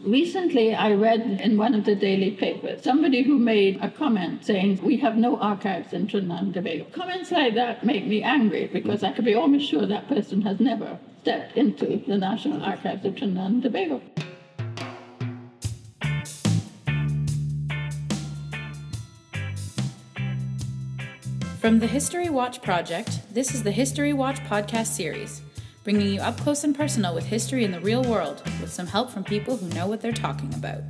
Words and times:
Recently, 0.00 0.76
I 0.76 0.92
read 0.92 1.40
in 1.42 1.56
one 1.56 1.74
of 1.74 1.84
the 1.84 1.96
daily 1.96 2.30
papers 2.30 2.84
somebody 2.84 3.22
who 3.22 3.36
made 3.36 3.80
a 3.82 3.90
comment 3.90 4.44
saying, 4.44 4.80
We 4.80 4.98
have 4.98 5.16
no 5.16 5.36
archives 5.38 5.92
in 5.92 6.06
Trinidad 6.06 6.40
and 6.40 6.54
Tobago. 6.54 6.84
Comments 6.92 7.28
like 7.32 7.54
that 7.56 7.84
make 7.84 8.06
me 8.06 8.22
angry 8.22 8.68
because 8.72 9.02
I 9.02 9.10
could 9.10 9.24
be 9.24 9.34
almost 9.34 9.68
sure 9.68 9.86
that 9.86 10.06
person 10.06 10.42
has 10.42 10.60
never 10.60 11.00
stepped 11.22 11.56
into 11.56 12.00
the 12.06 12.16
National 12.16 12.62
Archives 12.62 13.04
of 13.04 13.16
Trinidad 13.16 13.50
and 13.50 13.62
Tobago. 13.62 14.00
From 21.58 21.80
the 21.80 21.88
History 21.88 22.30
Watch 22.30 22.62
Project, 22.62 23.34
this 23.34 23.52
is 23.52 23.64
the 23.64 23.72
History 23.72 24.12
Watch 24.12 24.38
podcast 24.44 24.86
series 24.86 25.42
bringing 25.88 26.12
you 26.12 26.20
up 26.20 26.36
close 26.36 26.64
and 26.64 26.76
personal 26.76 27.14
with 27.14 27.24
history 27.24 27.64
in 27.64 27.72
the 27.72 27.80
real 27.80 28.04
world, 28.04 28.42
with 28.60 28.70
some 28.70 28.86
help 28.86 29.08
from 29.10 29.24
people 29.24 29.56
who 29.56 29.66
know 29.70 29.86
what 29.86 30.02
they're 30.02 30.12
talking 30.12 30.52
about. 30.52 30.82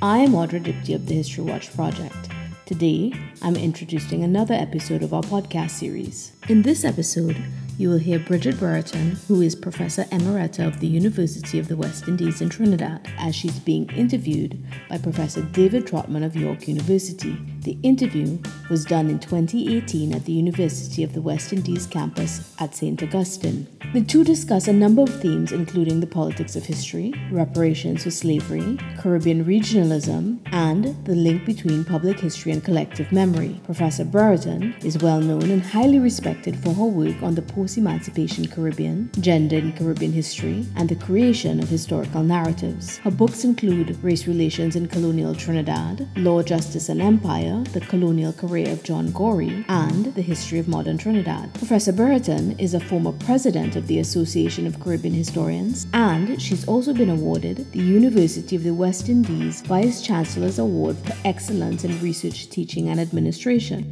I 0.00 0.20
am 0.20 0.30
Audra 0.30 0.64
Diptee 0.64 0.94
of 0.94 1.04
the 1.04 1.12
History 1.12 1.44
Watch 1.44 1.70
Project. 1.74 2.30
Today, 2.64 3.12
I'm 3.44 3.56
introducing 3.56 4.22
another 4.22 4.54
episode 4.54 5.02
of 5.02 5.12
our 5.12 5.22
podcast 5.22 5.70
series. 5.70 6.30
In 6.48 6.62
this 6.62 6.84
episode, 6.84 7.36
you 7.76 7.88
will 7.88 7.98
hear 7.98 8.20
Bridget 8.20 8.56
Brereton, 8.60 9.16
who 9.26 9.40
is 9.40 9.56
Professor 9.56 10.04
Emerita 10.04 10.64
of 10.64 10.78
the 10.78 10.86
University 10.86 11.58
of 11.58 11.66
the 11.66 11.76
West 11.76 12.06
Indies 12.06 12.40
in 12.40 12.48
Trinidad, 12.48 13.08
as 13.18 13.34
she's 13.34 13.58
being 13.58 13.90
interviewed 13.90 14.62
by 14.88 14.98
Professor 14.98 15.42
David 15.42 15.88
Trotman 15.88 16.22
of 16.22 16.36
York 16.36 16.68
University. 16.68 17.36
The 17.62 17.78
interview 17.82 18.38
was 18.70 18.84
done 18.84 19.10
in 19.10 19.18
2018 19.18 20.14
at 20.14 20.24
the 20.24 20.32
University 20.32 21.02
of 21.02 21.12
the 21.12 21.22
West 21.22 21.52
Indies 21.52 21.86
campus 21.86 22.54
at 22.60 22.76
St. 22.76 23.02
Augustine. 23.02 23.66
The 23.92 24.04
two 24.04 24.22
discuss 24.22 24.68
a 24.68 24.72
number 24.72 25.02
of 25.02 25.20
themes, 25.20 25.50
including 25.50 25.98
the 25.98 26.06
politics 26.06 26.54
of 26.54 26.64
history, 26.64 27.12
reparations 27.32 28.04
for 28.04 28.10
slavery, 28.10 28.78
Caribbean 28.98 29.44
regionalism, 29.44 30.38
and 30.52 30.84
the 31.04 31.14
link 31.14 31.44
between 31.44 31.84
public 31.84 32.20
history 32.20 32.52
and 32.52 32.62
collective 32.62 33.10
memory. 33.10 33.31
Professor 33.32 34.04
Brereton 34.04 34.74
is 34.84 34.98
well 34.98 35.20
known 35.20 35.50
and 35.50 35.62
highly 35.62 35.98
respected 35.98 36.54
for 36.58 36.74
her 36.74 36.84
work 36.84 37.22
on 37.22 37.34
the 37.34 37.40
post 37.40 37.78
emancipation 37.78 38.46
Caribbean, 38.46 39.10
gender 39.20 39.56
in 39.56 39.72
Caribbean 39.72 40.12
history, 40.12 40.66
and 40.76 40.88
the 40.88 40.96
creation 40.96 41.58
of 41.58 41.68
historical 41.68 42.22
narratives. 42.22 42.98
Her 42.98 43.10
books 43.10 43.44
include 43.44 43.96
Race 44.02 44.26
Relations 44.26 44.76
in 44.76 44.86
Colonial 44.86 45.34
Trinidad, 45.34 46.06
Law, 46.16 46.42
Justice, 46.42 46.90
and 46.90 47.00
Empire, 47.00 47.64
The 47.72 47.80
Colonial 47.80 48.34
Career 48.34 48.70
of 48.70 48.82
John 48.82 49.10
Gorrie, 49.12 49.64
and 49.68 50.14
The 50.14 50.22
History 50.22 50.58
of 50.58 50.68
Modern 50.68 50.98
Trinidad. 50.98 51.54
Professor 51.54 51.92
Brereton 51.92 52.58
is 52.58 52.74
a 52.74 52.80
former 52.80 53.12
president 53.12 53.76
of 53.76 53.86
the 53.86 54.00
Association 54.00 54.66
of 54.66 54.78
Caribbean 54.78 55.14
Historians, 55.14 55.86
and 55.94 56.40
she's 56.40 56.68
also 56.68 56.92
been 56.92 57.08
awarded 57.08 57.72
the 57.72 57.80
University 57.80 58.56
of 58.56 58.64
the 58.64 58.74
West 58.74 59.08
Indies 59.08 59.62
Vice 59.62 60.02
Chancellor's 60.02 60.58
Award 60.58 60.98
for 60.98 61.14
Excellence 61.24 61.84
in 61.84 61.98
Research, 62.00 62.50
Teaching, 62.50 62.90
and 62.90 63.00
Administration. 63.00 63.21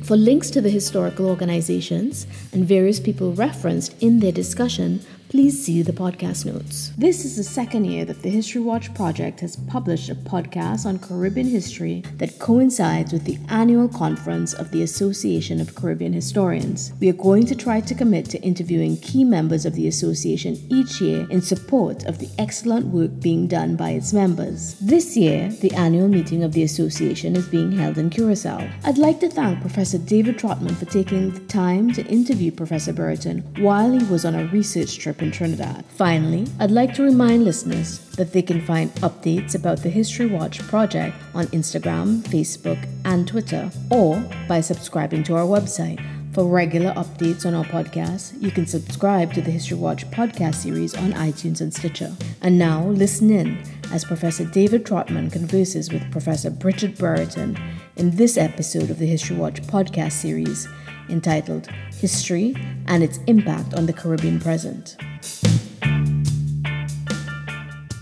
For 0.03 0.17
links 0.17 0.51
to 0.51 0.61
the 0.61 0.71
historical 0.71 1.27
organizations 1.27 2.27
and 2.53 2.67
various 2.67 3.01
people 3.01 3.33
referenced 3.33 3.95
in 4.03 4.21
their 4.21 4.33
discussion, 4.33 5.01
please 5.31 5.65
see 5.65 5.81
the 5.81 5.93
podcast 5.93 6.45
notes. 6.45 6.91
This 6.99 7.25
is 7.25 7.37
the 7.37 7.45
second 7.45 7.85
year 7.85 8.05
that 8.05 8.21
the 8.21 8.29
History 8.29 8.61
Watch 8.61 8.93
Project 8.95 9.39
has 9.41 9.55
published 9.55 10.11
a 10.11 10.17
podcast 10.17 10.87
on 10.87 10.99
Caribbean 10.99 11.47
history 11.47 12.03
that 12.17 12.41
coincides 12.41 13.13
with 13.13 13.25
the 13.25 13.39
annual 13.49 13.89
conference 13.89 14.55
of 14.55 14.73
the 14.73 14.83
Association 14.83 15.61
of 15.61 15.77
Caribbean 15.77 16.13
Historians. 16.13 16.93
We 17.01 17.09
are 17.11 17.13
going 17.13 17.47
to 17.47 17.55
try 17.55 17.81
to 17.81 17.95
commit 17.95 18.25
to 18.31 18.43
interviewing 18.43 18.97
key 18.97 19.23
members 19.23 19.65
of 19.65 19.77
the 19.77 19.87
association 19.87 20.59
each 20.69 21.01
year 21.01 21.29
in 21.31 21.41
support 21.41 22.07
of 22.07 22.19
the 22.19 22.29
excellent 22.37 22.87
work 22.87 23.21
being 23.21 23.47
done 23.47 23.77
by 23.77 23.91
its 23.91 24.13
members. 24.13 24.75
This 24.81 25.17
year, 25.17 25.49
the 25.61 25.73
annual 25.75 26.09
meeting 26.09 26.43
of 26.43 26.55
the 26.55 26.65
association 26.65 27.37
is 27.37 27.47
being 27.47 27.71
held 27.71 27.99
in 27.99 28.11
Curacao. 28.11 28.69
I'd 28.83 28.99
like 28.99 29.21
to 29.21 29.29
thank 29.29 29.61
Professor 29.61 29.99
David 29.99 30.41
Trotman 30.41 30.75
for 30.75 30.87
taking 30.87 31.31
the 31.31 31.41
time 31.47 31.93
to 31.93 32.05
interview 32.07 32.51
Professor 32.51 32.93
Brereton 32.93 33.43
while 33.59 33.93
he 33.93 34.05
was 34.07 34.25
on 34.25 34.35
a 34.35 34.47
research 34.47 34.99
trip 34.99 35.20
in 35.23 35.31
Trinidad. 35.31 35.85
Finally, 35.97 36.47
I'd 36.59 36.71
like 36.71 36.95
to 36.95 37.03
remind 37.03 37.45
listeners 37.45 37.99
that 38.17 38.33
they 38.33 38.43
can 38.43 38.61
find 38.61 38.93
updates 38.97 39.55
about 39.55 39.83
the 39.83 39.91
History 39.91 40.27
Watch 40.27 40.61
project 40.61 41.17
on 41.35 41.47
Instagram, 41.49 42.23
Facebook, 42.23 42.89
and 43.05 43.27
Twitter, 43.27 43.71
or 43.91 44.23
by 44.49 44.61
subscribing 44.61 45.23
to 45.25 45.37
our 45.37 45.47
website. 45.47 46.01
For 46.33 46.47
regular 46.47 46.93
updates 46.93 47.45
on 47.45 47.55
our 47.55 47.65
podcast, 47.65 48.41
you 48.41 48.53
can 48.53 48.65
subscribe 48.65 49.33
to 49.35 49.43
the 49.43 49.51
History 49.51 49.77
Watch 49.77 50.09
podcast 50.13 50.55
series 50.57 50.95
on 50.95 51.13
iTunes 51.15 51.61
and 51.61 51.75
Stitcher. 51.75 52.13
And 52.41 52.57
now, 52.57 52.85
listen 52.87 53.31
in 53.31 53.59
as 53.93 54.05
Professor 54.05 54.45
David 54.45 54.87
Trotman 54.87 55.31
converses 55.31 55.93
with 55.93 56.09
Professor 56.13 56.51
Bridget 56.51 56.97
Brereton 56.97 57.59
in 57.97 58.13
this 58.13 58.37
episode 58.37 58.91
of 58.91 59.01
the 59.01 59.07
History 59.07 59.37
Watch 59.37 59.61
podcast 59.63 60.13
series 60.13 60.69
entitled 61.11 61.67
History 61.93 62.55
and 62.87 63.03
Its 63.03 63.19
Impact 63.27 63.75
on 63.75 63.87
the 63.87 63.93
Caribbean 63.93 64.41
Present. 64.41 64.97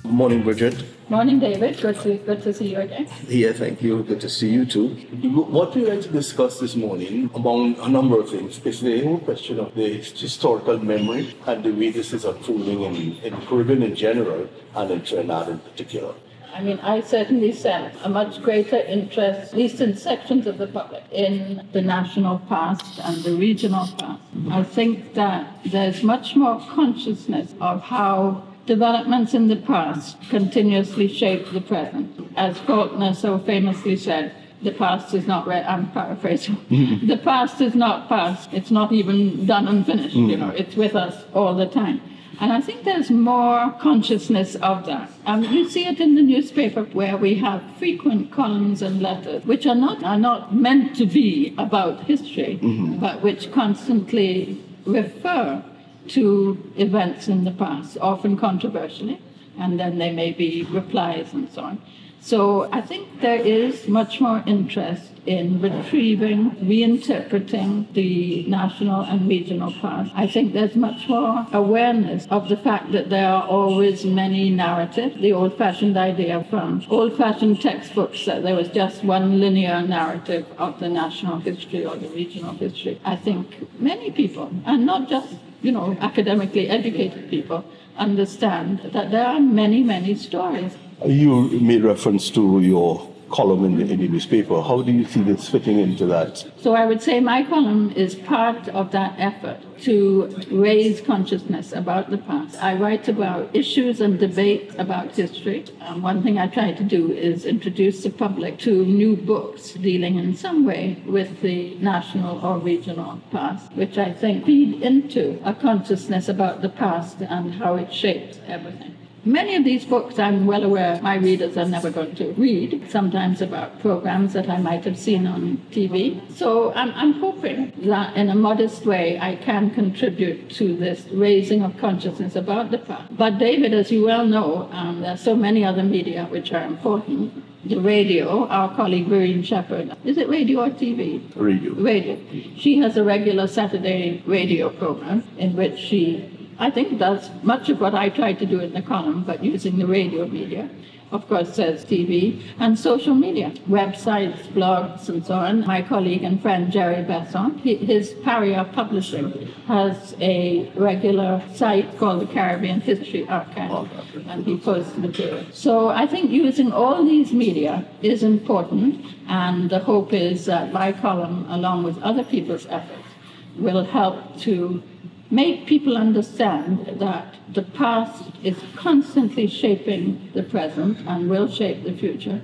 Morning, 0.04 0.42
Bridget. 0.42 0.84
Morning, 1.10 1.38
David. 1.38 1.80
Good 1.80 2.00
to, 2.00 2.18
good 2.18 2.42
to 2.42 2.52
see 2.52 2.72
you 2.72 2.80
again. 2.80 3.08
Yeah, 3.28 3.52
thank 3.52 3.80
you. 3.80 4.02
Good 4.02 4.20
to 4.20 4.28
see 4.28 4.50
you 4.50 4.66
too. 4.66 4.88
What 5.30 5.74
we're 5.74 5.86
going 5.86 6.02
to 6.02 6.08
discuss 6.08 6.60
this 6.60 6.76
morning, 6.76 7.30
among 7.34 7.78
a 7.78 7.88
number 7.88 8.20
of 8.20 8.28
things, 8.28 8.60
is 8.64 8.80
the 8.80 9.04
whole 9.04 9.18
question 9.18 9.58
of 9.58 9.74
the 9.74 9.98
historical 9.98 10.78
memory 10.78 11.34
and 11.46 11.64
the 11.64 11.72
way 11.72 11.90
this 11.90 12.12
is 12.12 12.24
unfolding 12.24 12.82
in, 12.82 13.16
in 13.18 13.40
Caribbean 13.46 13.82
in 13.82 13.94
general 13.94 14.48
and 14.74 14.90
in 14.90 15.02
Trinidad 15.02 15.48
in 15.48 15.58
particular. 15.60 16.14
I 16.54 16.62
mean, 16.62 16.78
I 16.80 17.00
certainly 17.00 17.52
sense 17.52 17.96
a 18.02 18.08
much 18.08 18.42
greater 18.42 18.76
interest, 18.76 19.52
at 19.52 19.58
least 19.58 19.80
in 19.80 19.96
sections 19.96 20.46
of 20.46 20.58
the 20.58 20.66
public, 20.66 21.04
in 21.12 21.66
the 21.72 21.82
national 21.82 22.40
past 22.40 22.98
and 23.00 23.16
the 23.22 23.34
regional 23.34 23.86
past. 23.98 24.20
I 24.50 24.62
think 24.62 25.14
that 25.14 25.60
there's 25.64 26.02
much 26.02 26.36
more 26.36 26.60
consciousness 26.70 27.54
of 27.60 27.82
how 27.82 28.42
developments 28.66 29.34
in 29.34 29.48
the 29.48 29.56
past 29.56 30.16
continuously 30.30 31.08
shape 31.08 31.50
the 31.52 31.60
present. 31.60 32.32
As 32.36 32.58
Faulkner 32.58 33.14
so 33.14 33.38
famously 33.38 33.96
said, 33.96 34.34
the 34.62 34.72
past 34.72 35.14
is 35.14 35.26
not 35.26 35.46
read. 35.46 35.64
I'm 35.64 35.90
paraphrasing. 35.92 36.56
Mm-hmm. 36.68 37.06
The 37.06 37.16
past 37.16 37.60
is 37.60 37.74
not 37.74 38.08
past. 38.08 38.52
It's 38.52 38.70
not 38.70 38.92
even 38.92 39.46
done 39.46 39.66
and 39.68 39.86
finished. 39.86 40.16
Mm-hmm. 40.16 40.30
You 40.30 40.36
know, 40.36 40.50
it's 40.50 40.76
with 40.76 40.94
us 40.94 41.24
all 41.32 41.54
the 41.54 41.66
time. 41.66 42.00
And 42.40 42.52
I 42.52 42.60
think 42.60 42.84
there's 42.84 43.10
more 43.10 43.74
consciousness 43.80 44.54
of 44.56 44.86
that. 44.86 45.10
Um, 45.26 45.42
you 45.42 45.68
see 45.68 45.86
it 45.86 46.00
in 46.00 46.14
the 46.14 46.22
newspaper 46.22 46.84
where 46.84 47.16
we 47.16 47.34
have 47.36 47.62
frequent 47.78 48.30
columns 48.30 48.80
and 48.80 49.02
letters, 49.02 49.44
which 49.44 49.66
are 49.66 49.74
not, 49.74 50.04
are 50.04 50.18
not 50.18 50.54
meant 50.54 50.94
to 50.96 51.06
be 51.06 51.54
about 51.58 52.04
history, 52.04 52.60
mm-hmm. 52.62 52.98
but 52.98 53.22
which 53.22 53.50
constantly 53.50 54.62
refer 54.86 55.64
to 56.08 56.72
events 56.76 57.28
in 57.28 57.44
the 57.44 57.50
past, 57.50 57.98
often 58.00 58.36
controversially, 58.36 59.20
and 59.58 59.78
then 59.78 59.98
there 59.98 60.12
may 60.12 60.30
be 60.32 60.62
replies 60.70 61.32
and 61.32 61.50
so 61.50 61.62
on. 61.62 61.82
So 62.20 62.68
I 62.72 62.80
think 62.80 63.20
there 63.20 63.40
is 63.40 63.88
much 63.88 64.20
more 64.20 64.42
interest 64.46 65.12
in 65.24 65.60
retrieving, 65.60 66.50
reinterpreting 66.52 67.92
the 67.92 68.44
national 68.46 69.02
and 69.02 69.28
regional 69.28 69.72
past. 69.72 70.10
I 70.14 70.26
think 70.26 70.52
there's 70.52 70.74
much 70.74 71.08
more 71.08 71.46
awareness 71.52 72.26
of 72.30 72.48
the 72.48 72.56
fact 72.56 72.92
that 72.92 73.10
there 73.10 73.28
are 73.28 73.46
always 73.46 74.04
many 74.04 74.50
narratives. 74.50 75.20
The 75.20 75.32
old 75.32 75.56
fashioned 75.58 75.96
idea 75.96 76.46
from 76.48 76.84
old 76.88 77.16
fashioned 77.16 77.60
textbooks 77.60 78.24
that 78.26 78.42
there 78.42 78.56
was 78.56 78.68
just 78.68 79.04
one 79.04 79.40
linear 79.40 79.82
narrative 79.82 80.46
of 80.58 80.80
the 80.80 80.88
national 80.88 81.38
history 81.40 81.84
or 81.84 81.96
the 81.96 82.08
regional 82.08 82.54
history. 82.54 83.00
I 83.04 83.16
think 83.16 83.80
many 83.80 84.10
people, 84.10 84.50
and 84.64 84.86
not 84.86 85.08
just 85.08 85.34
you 85.60 85.72
know, 85.72 85.96
academically 86.00 86.68
educated 86.68 87.28
people 87.28 87.64
understand 87.96 88.78
that 88.92 89.10
there 89.10 89.26
are 89.26 89.40
many, 89.40 89.82
many 89.82 90.14
stories. 90.14 90.76
You 91.04 91.48
made 91.60 91.84
reference 91.84 92.28
to 92.30 92.60
your 92.60 93.08
column 93.30 93.64
in 93.64 93.76
the, 93.76 93.92
in 93.92 94.00
the, 94.00 94.08
newspaper. 94.08 94.60
How 94.62 94.82
do 94.82 94.90
you 94.90 95.04
see 95.04 95.22
this 95.22 95.48
fitting 95.48 95.78
into 95.78 96.06
that? 96.06 96.44
So 96.56 96.74
I 96.74 96.86
would 96.86 97.02
say 97.02 97.20
my 97.20 97.44
column 97.44 97.92
is 97.92 98.14
part 98.14 98.68
of 98.68 98.90
that 98.92 99.14
effort 99.18 99.58
to 99.82 100.26
raise 100.50 101.00
consciousness 101.00 101.72
about 101.72 102.10
the 102.10 102.18
past. 102.18 102.62
I 102.62 102.74
write 102.74 103.08
about 103.08 103.54
issues 103.54 104.00
and 104.00 104.18
debates 104.18 104.74
about 104.78 105.14
history. 105.14 105.66
Um, 105.82 106.02
one 106.02 106.22
thing 106.22 106.38
I 106.38 106.48
try 106.48 106.72
to 106.72 106.82
do 106.82 107.12
is 107.12 107.44
introduce 107.44 108.02
the 108.02 108.10
public 108.10 108.58
to 108.60 108.84
new 108.84 109.16
books 109.16 109.72
dealing 109.74 110.16
in 110.16 110.34
some 110.34 110.64
way 110.64 111.02
with 111.06 111.40
the 111.42 111.76
national 111.76 112.44
or 112.44 112.58
regional 112.58 113.20
past, 113.30 113.72
which 113.72 113.98
I 113.98 114.12
think 114.12 114.46
feed 114.46 114.82
into 114.82 115.40
a 115.44 115.54
consciousness 115.54 116.28
about 116.28 116.62
the 116.62 116.68
past 116.68 117.20
and 117.20 117.54
how 117.54 117.76
it 117.76 117.92
shapes 117.92 118.38
everything. 118.46 118.96
Many 119.24 119.56
of 119.56 119.64
these 119.64 119.84
books, 119.84 120.18
I'm 120.18 120.46
well 120.46 120.62
aware 120.62 121.00
my 121.02 121.16
readers 121.16 121.56
are 121.56 121.66
never 121.66 121.90
going 121.90 122.14
to 122.16 122.32
read, 122.32 122.88
sometimes 122.88 123.42
about 123.42 123.80
programs 123.80 124.32
that 124.32 124.48
I 124.48 124.58
might 124.58 124.84
have 124.84 124.98
seen 124.98 125.26
on 125.26 125.58
TV. 125.70 126.20
So 126.32 126.72
I'm, 126.72 126.92
I'm 126.94 127.14
hoping 127.14 127.72
that 127.82 128.16
in 128.16 128.28
a 128.28 128.34
modest 128.34 128.86
way 128.86 129.18
I 129.20 129.36
can 129.36 129.70
contribute 129.70 130.50
to 130.50 130.76
this 130.76 131.06
raising 131.10 131.62
of 131.62 131.76
consciousness 131.78 132.36
about 132.36 132.70
the 132.70 132.78
past. 132.78 133.16
But, 133.16 133.38
David, 133.38 133.74
as 133.74 133.90
you 133.90 134.04
well 134.04 134.24
know, 134.24 134.68
um, 134.72 135.00
there 135.00 135.12
are 135.12 135.16
so 135.16 135.34
many 135.34 135.64
other 135.64 135.82
media 135.82 136.26
which 136.30 136.52
are 136.52 136.64
important. 136.64 137.44
The 137.68 137.80
radio, 137.80 138.46
our 138.46 138.74
colleague 138.74 139.08
Verene 139.08 139.42
Shepherd, 139.42 139.94
is 140.04 140.16
it 140.16 140.28
radio 140.28 140.62
or 140.62 140.70
TV? 140.70 141.20
Radio. 141.34 141.74
Radio. 141.74 142.18
She 142.56 142.78
has 142.78 142.96
a 142.96 143.02
regular 143.02 143.48
Saturday 143.48 144.22
radio 144.26 144.70
program 144.70 145.24
in 145.36 145.56
which 145.56 145.78
she 145.78 146.37
I 146.58 146.70
think 146.70 146.98
does 146.98 147.30
much 147.42 147.68
of 147.68 147.80
what 147.80 147.94
I 147.94 148.08
try 148.08 148.32
to 148.32 148.46
do 148.46 148.60
in 148.60 148.72
the 148.72 148.82
column, 148.82 149.22
but 149.24 149.44
using 149.44 149.78
the 149.78 149.86
radio 149.86 150.26
media. 150.26 150.68
Of 151.10 151.26
course, 151.26 151.54
says 151.54 151.86
TV 151.86 152.42
and 152.58 152.78
social 152.78 153.14
media, 153.14 153.50
websites, 153.66 154.42
blogs, 154.48 155.08
and 155.08 155.24
so 155.24 155.36
on. 155.36 155.66
My 155.66 155.80
colleague 155.80 156.22
and 156.22 156.40
friend 156.42 156.70
Jerry 156.70 157.02
Besson, 157.02 157.58
his 157.60 158.12
Paria 158.24 158.68
Publishing, 158.74 159.48
has 159.66 160.14
a 160.20 160.70
regular 160.74 161.42
site 161.54 161.96
called 161.98 162.20
the 162.20 162.26
Caribbean 162.26 162.82
History 162.82 163.26
Archive, 163.26 163.70
oh, 163.70 163.88
and 164.28 164.44
he 164.44 164.58
posts 164.58 164.98
material. 164.98 165.46
So 165.50 165.88
I 165.88 166.06
think 166.06 166.30
using 166.30 166.72
all 166.72 167.02
these 167.02 167.32
media 167.32 167.88
is 168.02 168.22
important, 168.22 169.02
and 169.28 169.70
the 169.70 169.78
hope 169.78 170.12
is 170.12 170.44
that 170.44 170.74
my 170.74 170.92
column, 170.92 171.46
along 171.48 171.84
with 171.84 171.96
other 172.02 172.24
people's 172.24 172.66
efforts, 172.66 173.08
will 173.56 173.84
help 173.84 174.36
to 174.40 174.82
make 175.30 175.66
people 175.66 175.96
understand 175.96 176.86
that 177.00 177.36
the 177.52 177.62
past 177.62 178.24
is 178.42 178.56
constantly 178.76 179.46
shaping 179.46 180.30
the 180.34 180.42
present 180.42 180.98
and 181.06 181.28
will 181.28 181.48
shape 181.48 181.84
the 181.84 181.92
future, 181.92 182.40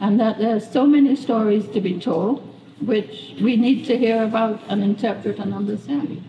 and 0.00 0.20
that 0.20 0.38
there 0.38 0.56
are 0.56 0.60
so 0.60 0.86
many 0.86 1.16
stories 1.16 1.66
to 1.68 1.80
be 1.80 1.98
told 1.98 2.42
which 2.80 3.34
we 3.40 3.56
need 3.56 3.86
to 3.86 3.96
hear 3.96 4.22
about 4.22 4.60
and 4.68 4.82
interpret 4.82 5.38
and 5.38 5.54
understand. 5.54 6.22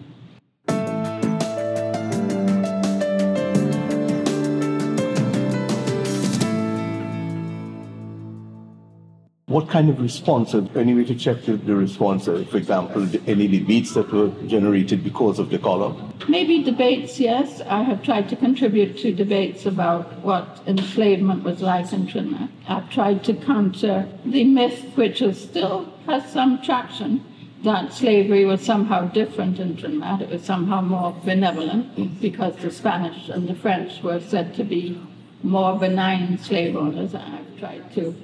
What 9.57 9.69
kind 9.69 9.89
of 9.89 9.99
response, 9.99 10.53
any 10.53 10.93
way 10.93 11.03
to 11.05 11.15
check 11.15 11.45
the, 11.45 11.53
the 11.53 11.75
response, 11.75 12.27
uh, 12.27 12.45
for 12.47 12.57
example, 12.57 13.09
any 13.25 13.47
debates 13.47 13.95
that 13.95 14.13
were 14.13 14.29
generated 14.45 15.03
because 15.03 15.39
of 15.39 15.49
the 15.49 15.57
column? 15.57 16.13
Maybe 16.29 16.61
debates, 16.61 17.19
yes. 17.19 17.61
I 17.61 17.81
have 17.81 18.03
tried 18.03 18.29
to 18.29 18.35
contribute 18.35 18.99
to 18.99 19.11
debates 19.11 19.65
about 19.65 20.19
what 20.19 20.61
enslavement 20.67 21.43
was 21.43 21.63
like 21.63 21.91
in 21.91 22.05
Trinidad. 22.05 22.49
I've 22.67 22.87
tried 22.91 23.23
to 23.23 23.33
counter 23.33 24.07
the 24.23 24.43
myth, 24.43 24.91
which 24.93 25.23
is 25.23 25.41
still 25.41 25.91
has 26.05 26.31
some 26.31 26.61
traction, 26.61 27.25
that 27.63 27.91
slavery 27.91 28.45
was 28.45 28.61
somehow 28.61 29.07
different 29.07 29.59
in 29.59 29.75
Trinidad. 29.75 30.21
It 30.21 30.29
was 30.29 30.43
somehow 30.43 30.81
more 30.81 31.15
benevolent 31.25 31.95
mm. 31.95 32.21
because 32.21 32.55
the 32.57 32.69
Spanish 32.69 33.27
and 33.27 33.49
the 33.49 33.55
French 33.55 34.03
were 34.03 34.19
said 34.19 34.53
to 34.53 34.63
be 34.63 35.01
more 35.41 35.79
benign 35.79 36.37
slave 36.37 36.75
owners. 36.75 37.15
I've 37.15 37.57
tried 37.57 37.91
to 37.95 38.15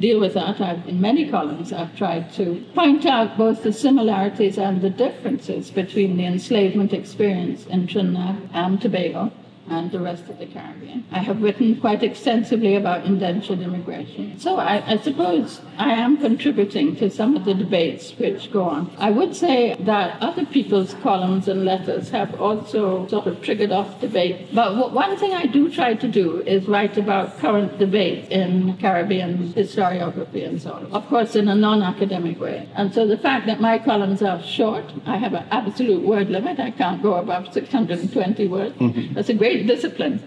deal 0.00 0.18
with 0.18 0.34
that. 0.34 0.60
I've, 0.60 0.88
in 0.88 1.00
many 1.00 1.28
columns, 1.30 1.72
I've 1.72 1.96
tried 1.96 2.32
to 2.34 2.64
point 2.74 3.06
out 3.06 3.36
both 3.36 3.62
the 3.62 3.72
similarities 3.72 4.58
and 4.58 4.80
the 4.80 4.90
differences 4.90 5.70
between 5.70 6.16
the 6.16 6.24
enslavement 6.24 6.92
experience 6.92 7.66
in 7.66 7.86
Trinidad 7.86 8.48
and 8.52 8.80
Tobago 8.80 9.32
and 9.68 9.90
the 9.92 10.00
rest 10.00 10.28
of 10.28 10.38
the 10.38 10.46
Caribbean. 10.46 11.04
I 11.12 11.18
have 11.18 11.42
written 11.42 11.80
quite 11.80 12.02
extensively 12.02 12.76
about 12.76 13.04
indentured 13.04 13.60
immigration. 13.60 14.38
So 14.38 14.56
I, 14.56 14.82
I, 14.86 14.98
suppose 14.98 15.60
I 15.78 15.92
am 15.92 16.16
contributing 16.16 16.96
to 16.96 17.10
some 17.10 17.36
of 17.36 17.44
the 17.44 17.54
debates 17.54 18.12
which 18.18 18.52
go 18.52 18.64
on. 18.64 18.90
I 18.98 19.10
would 19.10 19.36
say 19.36 19.76
that 19.80 20.20
other 20.20 20.44
people's 20.46 20.94
columns 20.94 21.46
and 21.48 21.64
letters 21.64 22.10
have 22.10 22.40
also 22.40 23.06
sort 23.08 23.26
of 23.26 23.42
triggered 23.42 23.70
off 23.70 24.00
debate. 24.00 24.54
But 24.54 24.92
one 24.92 25.16
thing 25.16 25.32
I 25.34 25.46
do 25.46 25.70
try 25.70 25.94
to 25.94 26.08
do 26.08 26.42
is 26.42 26.66
write 26.66 26.96
about 26.96 27.38
current 27.38 27.78
debate 27.78 28.30
in 28.30 28.76
Caribbean 28.78 29.52
historiography 29.52 30.46
and 30.46 30.60
so 30.60 30.72
on. 30.72 30.86
Of 30.92 31.06
course, 31.08 31.36
in 31.36 31.48
a 31.48 31.54
non-academic 31.54 32.40
way. 32.40 32.68
And 32.74 32.92
so 32.92 33.06
the 33.06 33.18
fact 33.18 33.46
that 33.46 33.60
my 33.60 33.78
columns 33.78 34.22
are 34.22 34.42
short, 34.42 34.84
I 35.06 35.16
have 35.16 35.34
an 35.34 35.46
absolute 35.50 36.02
word 36.02 36.28
limit. 36.28 36.58
I 36.58 36.70
can't 36.70 37.02
go 37.02 37.14
above 37.14 37.52
620 37.52 38.48
words. 38.48 38.76
Mm-hmm. 38.76 39.14
That's 39.14 39.28
a 39.28 39.34
great 39.34 39.49
discipline. 39.58 40.20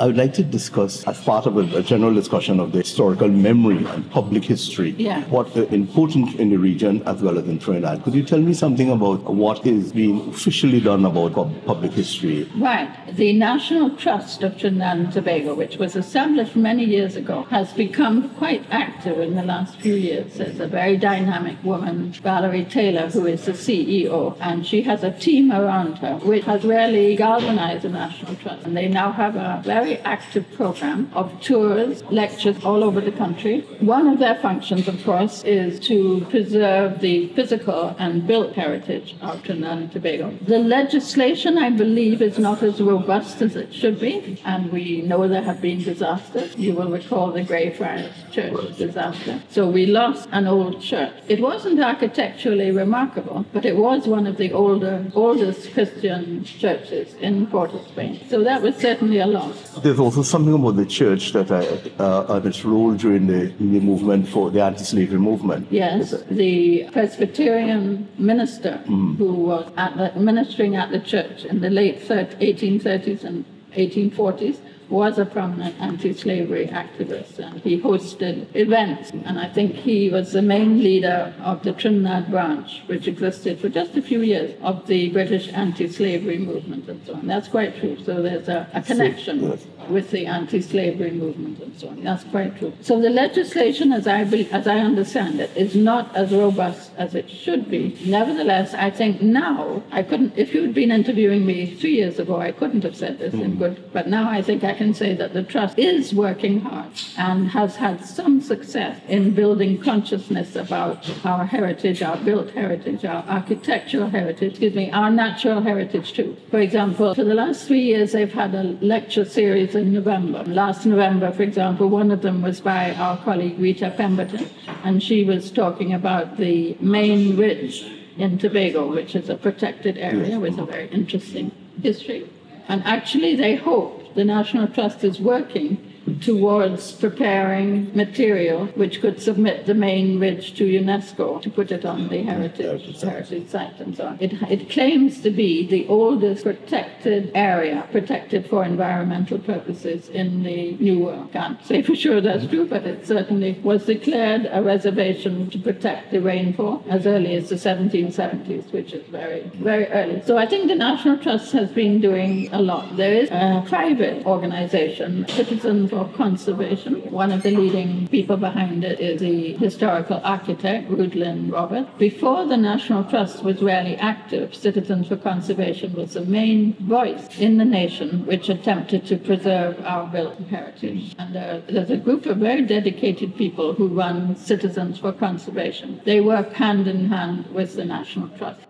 I 0.00 0.06
would 0.06 0.16
like 0.16 0.34
to 0.34 0.42
discuss, 0.42 1.06
as 1.06 1.20
part 1.20 1.46
of 1.46 1.56
a, 1.56 1.78
a, 1.78 1.82
general 1.82 2.12
discussion 2.12 2.58
of 2.58 2.72
the 2.72 2.78
historical 2.78 3.28
memory 3.28 3.84
and 3.86 4.10
public 4.10 4.42
history, 4.42 4.90
yeah. 4.98 5.22
what 5.24 5.56
is 5.56 5.72
important 5.72 6.34
in 6.40 6.50
the 6.50 6.56
region 6.56 7.02
as 7.06 7.22
well 7.22 7.38
as 7.38 7.46
in 7.46 7.60
Trinidad. 7.60 8.02
Could 8.02 8.14
you 8.14 8.24
tell 8.24 8.40
me 8.40 8.54
something 8.54 8.90
about 8.90 9.22
what 9.22 9.64
is 9.64 9.92
being 9.92 10.28
officially 10.30 10.80
done 10.80 11.04
about 11.04 11.34
public 11.64 11.92
history? 11.92 12.50
Right. 12.56 12.90
The 13.12 13.32
National 13.34 13.90
Trust 13.90 14.42
of 14.42 14.58
Trinidad 14.58 14.98
and 14.98 15.12
Tobago, 15.12 15.54
which 15.54 15.76
was 15.76 15.94
established 15.94 16.56
many 16.56 16.84
years 16.84 17.14
ago, 17.14 17.42
has 17.50 17.72
become 17.72 18.30
quite 18.30 18.64
active 18.70 19.20
in 19.20 19.36
the 19.36 19.44
last 19.44 19.76
few 19.76 19.94
years. 19.94 20.34
There's 20.34 20.58
a 20.58 20.66
very 20.66 20.96
dynamic 20.96 21.62
woman, 21.62 22.10
Valerie 22.12 22.64
Taylor, 22.64 23.10
who 23.10 23.26
is 23.26 23.44
the 23.44 23.52
CEO, 23.52 24.36
and 24.40 24.66
she 24.66 24.82
has 24.82 25.04
a 25.04 25.12
team 25.12 25.52
around 25.52 25.98
her 25.98 26.16
which 26.16 26.44
has 26.44 26.64
really 26.64 27.14
galvanized 27.14 27.82
the 27.82 27.90
National 27.90 28.34
Trust. 28.36 28.66
And 28.66 28.76
they 28.76 28.88
now 28.88 29.12
have 29.12 29.36
a 29.36 29.60
very 29.64 29.83
very 29.84 29.98
active 29.98 30.50
program 30.52 31.10
of 31.14 31.26
tours, 31.42 32.02
lectures 32.04 32.56
all 32.64 32.82
over 32.82 33.00
the 33.02 33.12
country. 33.12 33.60
One 33.80 34.06
of 34.06 34.18
their 34.18 34.36
functions, 34.36 34.88
of 34.88 35.04
course, 35.04 35.44
is 35.44 35.78
to 35.88 36.24
preserve 36.30 37.00
the 37.00 37.28
physical 37.36 37.94
and 37.98 38.26
built 38.26 38.54
heritage 38.54 39.14
of 39.20 39.42
Trinidad 39.42 39.78
and 39.78 39.92
Tobago. 39.92 40.26
The 40.40 40.58
legislation, 40.58 41.58
I 41.58 41.68
believe, 41.70 42.22
is 42.22 42.38
not 42.38 42.62
as 42.62 42.80
robust 42.80 43.42
as 43.42 43.56
it 43.56 43.74
should 43.74 44.00
be, 44.00 44.40
and 44.44 44.72
we 44.72 45.02
know 45.02 45.28
there 45.28 45.42
have 45.42 45.60
been 45.60 45.82
disasters. 45.82 46.56
You 46.56 46.74
will 46.74 46.90
recall 46.90 47.32
the 47.32 47.44
Greyfriars 47.44 48.14
Church 48.32 48.78
disaster. 48.78 49.42
So 49.50 49.68
we 49.68 49.84
lost 49.86 50.28
an 50.32 50.46
old 50.46 50.80
church. 50.80 51.12
It 51.28 51.40
wasn't 51.40 51.78
architecturally 51.80 52.70
remarkable, 52.70 53.44
but 53.52 53.66
it 53.66 53.76
was 53.76 54.06
one 54.06 54.26
of 54.26 54.38
the 54.38 54.50
older, 54.52 55.04
oldest 55.14 55.72
Christian 55.74 56.44
churches 56.44 57.14
in 57.16 57.46
Port 57.48 57.72
of 57.74 57.86
Spain. 57.88 58.20
So 58.30 58.42
that 58.44 58.62
was 58.62 58.76
certainly 58.76 59.18
a 59.18 59.26
loss. 59.26 59.73
There's 59.82 59.98
also 59.98 60.22
something 60.22 60.54
about 60.54 60.76
the 60.76 60.86
church 60.86 61.32
that 61.32 61.50
I, 61.50 62.02
uh, 62.02 62.36
and 62.36 62.46
its 62.46 62.64
role 62.64 62.94
during 62.94 63.26
the, 63.26 63.52
the 63.58 63.80
movement 63.80 64.28
for 64.28 64.50
the 64.50 64.62
anti-slavery 64.62 65.18
movement. 65.18 65.68
Yes, 65.70 66.14
the 66.30 66.88
Presbyterian 66.92 68.08
minister 68.18 68.82
mm. 68.86 69.16
who 69.16 69.32
was 69.32 69.70
at 69.76 69.96
the, 69.96 70.18
ministering 70.20 70.76
at 70.76 70.90
the 70.90 71.00
church 71.00 71.44
in 71.44 71.60
the 71.60 71.70
late 71.70 72.00
1830s 72.00 73.24
and 73.24 73.44
1840s 73.72 74.58
was 74.94 75.18
a 75.18 75.26
prominent 75.26 75.74
anti-slavery 75.80 76.66
activist 76.68 77.38
and 77.38 77.60
he 77.60 77.80
hosted 77.80 78.46
events 78.54 79.10
and 79.10 79.38
I 79.38 79.48
think 79.48 79.74
he 79.74 80.08
was 80.08 80.32
the 80.32 80.42
main 80.42 80.78
leader 80.78 81.34
of 81.42 81.64
the 81.64 81.72
Trinidad 81.72 82.30
branch 82.30 82.82
which 82.86 83.08
existed 83.08 83.58
for 83.60 83.68
just 83.68 83.96
a 83.96 84.02
few 84.02 84.22
years 84.22 84.54
of 84.62 84.86
the 84.86 85.10
British 85.10 85.52
anti-slavery 85.52 86.38
movement 86.38 86.88
and 86.88 87.04
so 87.04 87.14
on. 87.14 87.26
That's 87.26 87.48
quite 87.48 87.76
true. 87.80 87.96
So 88.04 88.22
there's 88.22 88.48
a, 88.48 88.68
a 88.72 88.82
connection 88.82 89.58
with 89.90 90.10
the 90.10 90.26
anti-slavery 90.26 91.10
movement 91.10 91.60
and 91.60 91.78
so 91.78 91.88
on. 91.88 92.02
That's 92.02 92.24
quite 92.24 92.58
true. 92.58 92.72
So 92.80 93.00
the 93.00 93.10
legislation 93.10 93.92
as 93.92 94.06
I, 94.06 94.24
be, 94.24 94.50
as 94.50 94.66
I 94.66 94.78
understand 94.78 95.40
it 95.40 95.56
is 95.56 95.74
not 95.74 96.14
as 96.16 96.32
robust 96.32 96.90
as 96.96 97.14
it 97.14 97.30
should 97.30 97.70
be. 97.70 97.98
Nevertheless, 98.04 98.74
I 98.74 98.90
think 98.90 99.22
now 99.22 99.82
I 99.90 100.02
couldn't 100.02 100.36
if 100.36 100.54
you'd 100.54 100.74
been 100.74 100.90
interviewing 100.90 101.46
me 101.46 101.74
three 101.74 101.94
years 101.94 102.18
ago 102.18 102.40
I 102.40 102.52
couldn't 102.52 102.84
have 102.84 102.96
said 102.96 103.18
this 103.18 103.34
mm. 103.34 103.44
in 103.44 103.58
good 103.58 103.92
but 103.92 104.08
now 104.08 104.28
I 104.30 104.42
think 104.42 104.64
I 104.64 104.74
can 104.74 104.94
say 104.94 105.14
that 105.14 105.32
the 105.32 105.42
Trust 105.42 105.78
is 105.78 106.14
working 106.14 106.60
hard 106.60 106.90
and 107.16 107.48
has 107.50 107.76
had 107.76 108.04
some 108.04 108.40
success 108.40 109.00
in 109.08 109.34
building 109.34 109.80
consciousness 109.80 110.56
about 110.56 111.08
our 111.24 111.44
heritage, 111.44 112.02
our 112.02 112.16
built 112.16 112.50
heritage, 112.50 113.04
our 113.04 113.22
architectural 113.24 114.08
heritage, 114.08 114.52
excuse 114.52 114.74
me, 114.74 114.90
our 114.90 115.10
natural 115.10 115.60
heritage 115.62 116.12
too. 116.12 116.36
For 116.50 116.60
example, 116.60 117.14
for 117.14 117.24
the 117.24 117.34
last 117.34 117.66
three 117.66 117.82
years, 117.82 118.12
they've 118.12 118.32
had 118.32 118.54
a 118.54 118.62
lecture 118.80 119.24
series 119.24 119.73
in 119.74 119.92
November. 119.92 120.44
Last 120.44 120.86
November, 120.86 121.32
for 121.32 121.42
example, 121.42 121.88
one 121.88 122.10
of 122.10 122.22
them 122.22 122.42
was 122.42 122.60
by 122.60 122.94
our 122.94 123.16
colleague 123.18 123.58
Rita 123.58 123.92
Pemberton, 123.96 124.48
and 124.82 125.02
she 125.02 125.24
was 125.24 125.50
talking 125.50 125.92
about 125.92 126.36
the 126.36 126.76
main 126.80 127.36
ridge 127.36 127.84
in 128.16 128.38
Tobago, 128.38 128.90
which 128.90 129.14
is 129.14 129.28
a 129.28 129.36
protected 129.36 129.98
area 129.98 130.38
with 130.38 130.58
a 130.58 130.64
very 130.64 130.88
interesting 130.88 131.50
history. 131.82 132.28
And 132.68 132.82
actually, 132.84 133.34
they 133.36 133.56
hope 133.56 134.14
the 134.14 134.24
National 134.24 134.68
Trust 134.68 135.04
is 135.04 135.20
working 135.20 135.93
towards 136.20 136.92
preparing 136.92 137.94
material 137.94 138.66
which 138.74 139.00
could 139.00 139.20
submit 139.20 139.66
the 139.66 139.74
main 139.74 140.18
ridge 140.18 140.54
to 140.54 140.64
UNESCO 140.64 141.40
to 141.40 141.50
put 141.50 141.72
it 141.72 141.84
on 141.84 142.08
the 142.08 142.22
heritage, 142.22 143.00
heritage 143.00 143.48
site 143.48 143.78
and 143.80 143.96
so 143.96 144.06
on. 144.06 144.18
It, 144.20 144.32
it 144.50 144.70
claims 144.70 145.20
to 145.22 145.30
be 145.30 145.66
the 145.66 145.86
oldest 145.88 146.44
protected 146.44 147.30
area, 147.34 147.86
protected 147.90 148.48
for 148.48 148.64
environmental 148.64 149.38
purposes 149.38 150.08
in 150.08 150.42
the 150.42 150.72
New 150.74 151.00
World. 151.00 151.32
Can't 151.32 151.64
say 151.64 151.82
for 151.82 151.94
sure 151.94 152.20
that's 152.20 152.46
true, 152.46 152.66
but 152.66 152.84
it 152.84 153.06
certainly 153.06 153.58
was 153.62 153.86
declared 153.86 154.48
a 154.50 154.62
reservation 154.62 155.50
to 155.50 155.58
protect 155.58 156.10
the 156.10 156.20
rainfall 156.20 156.84
as 156.88 157.06
early 157.06 157.34
as 157.34 157.48
the 157.48 157.56
1770s, 157.56 158.72
which 158.72 158.92
is 158.92 159.06
very, 159.08 159.50
very 159.54 159.86
early. 159.86 160.22
So 160.22 160.36
I 160.36 160.46
think 160.46 160.68
the 160.68 160.74
National 160.74 161.16
Trust 161.18 161.52
has 161.52 161.70
been 161.70 162.00
doing 162.00 162.52
a 162.52 162.60
lot. 162.60 162.96
There 162.96 163.14
is 163.14 163.30
a 163.30 163.64
private 163.66 164.26
organization, 164.26 165.26
Citizens 165.28 165.93
for 165.94 166.12
Conservation. 166.16 166.94
One 167.12 167.30
of 167.30 167.42
the 167.44 167.52
leading 167.52 168.08
people 168.08 168.36
behind 168.36 168.82
it 168.82 168.98
is 168.98 169.20
the 169.20 169.52
historical 169.52 170.20
architect, 170.24 170.90
Rudylynn 170.90 171.52
Robert. 171.52 171.86
Before 171.98 172.44
the 172.46 172.56
National 172.56 173.04
Trust 173.04 173.44
was 173.44 173.62
really 173.62 173.96
active, 173.96 174.54
Citizens 174.54 175.06
for 175.06 175.16
Conservation 175.16 175.92
was 175.92 176.14
the 176.14 176.24
main 176.24 176.74
voice 176.80 177.38
in 177.38 177.58
the 177.58 177.64
nation 177.64 178.26
which 178.26 178.48
attempted 178.48 179.06
to 179.06 179.16
preserve 179.16 179.80
our 179.84 180.08
built 180.08 180.36
heritage. 180.48 181.14
And 181.16 181.36
uh, 181.36 181.60
there's 181.68 181.90
a 181.90 181.96
group 181.96 182.26
of 182.26 182.38
very 182.38 182.62
dedicated 182.62 183.36
people 183.36 183.74
who 183.74 183.86
run 183.88 184.34
Citizens 184.34 184.98
for 184.98 185.12
Conservation. 185.12 186.00
They 186.04 186.20
work 186.20 186.52
hand 186.54 186.88
in 186.88 187.06
hand 187.06 187.46
with 187.54 187.76
the 187.76 187.84
National 187.84 188.28
Trust. 188.36 188.63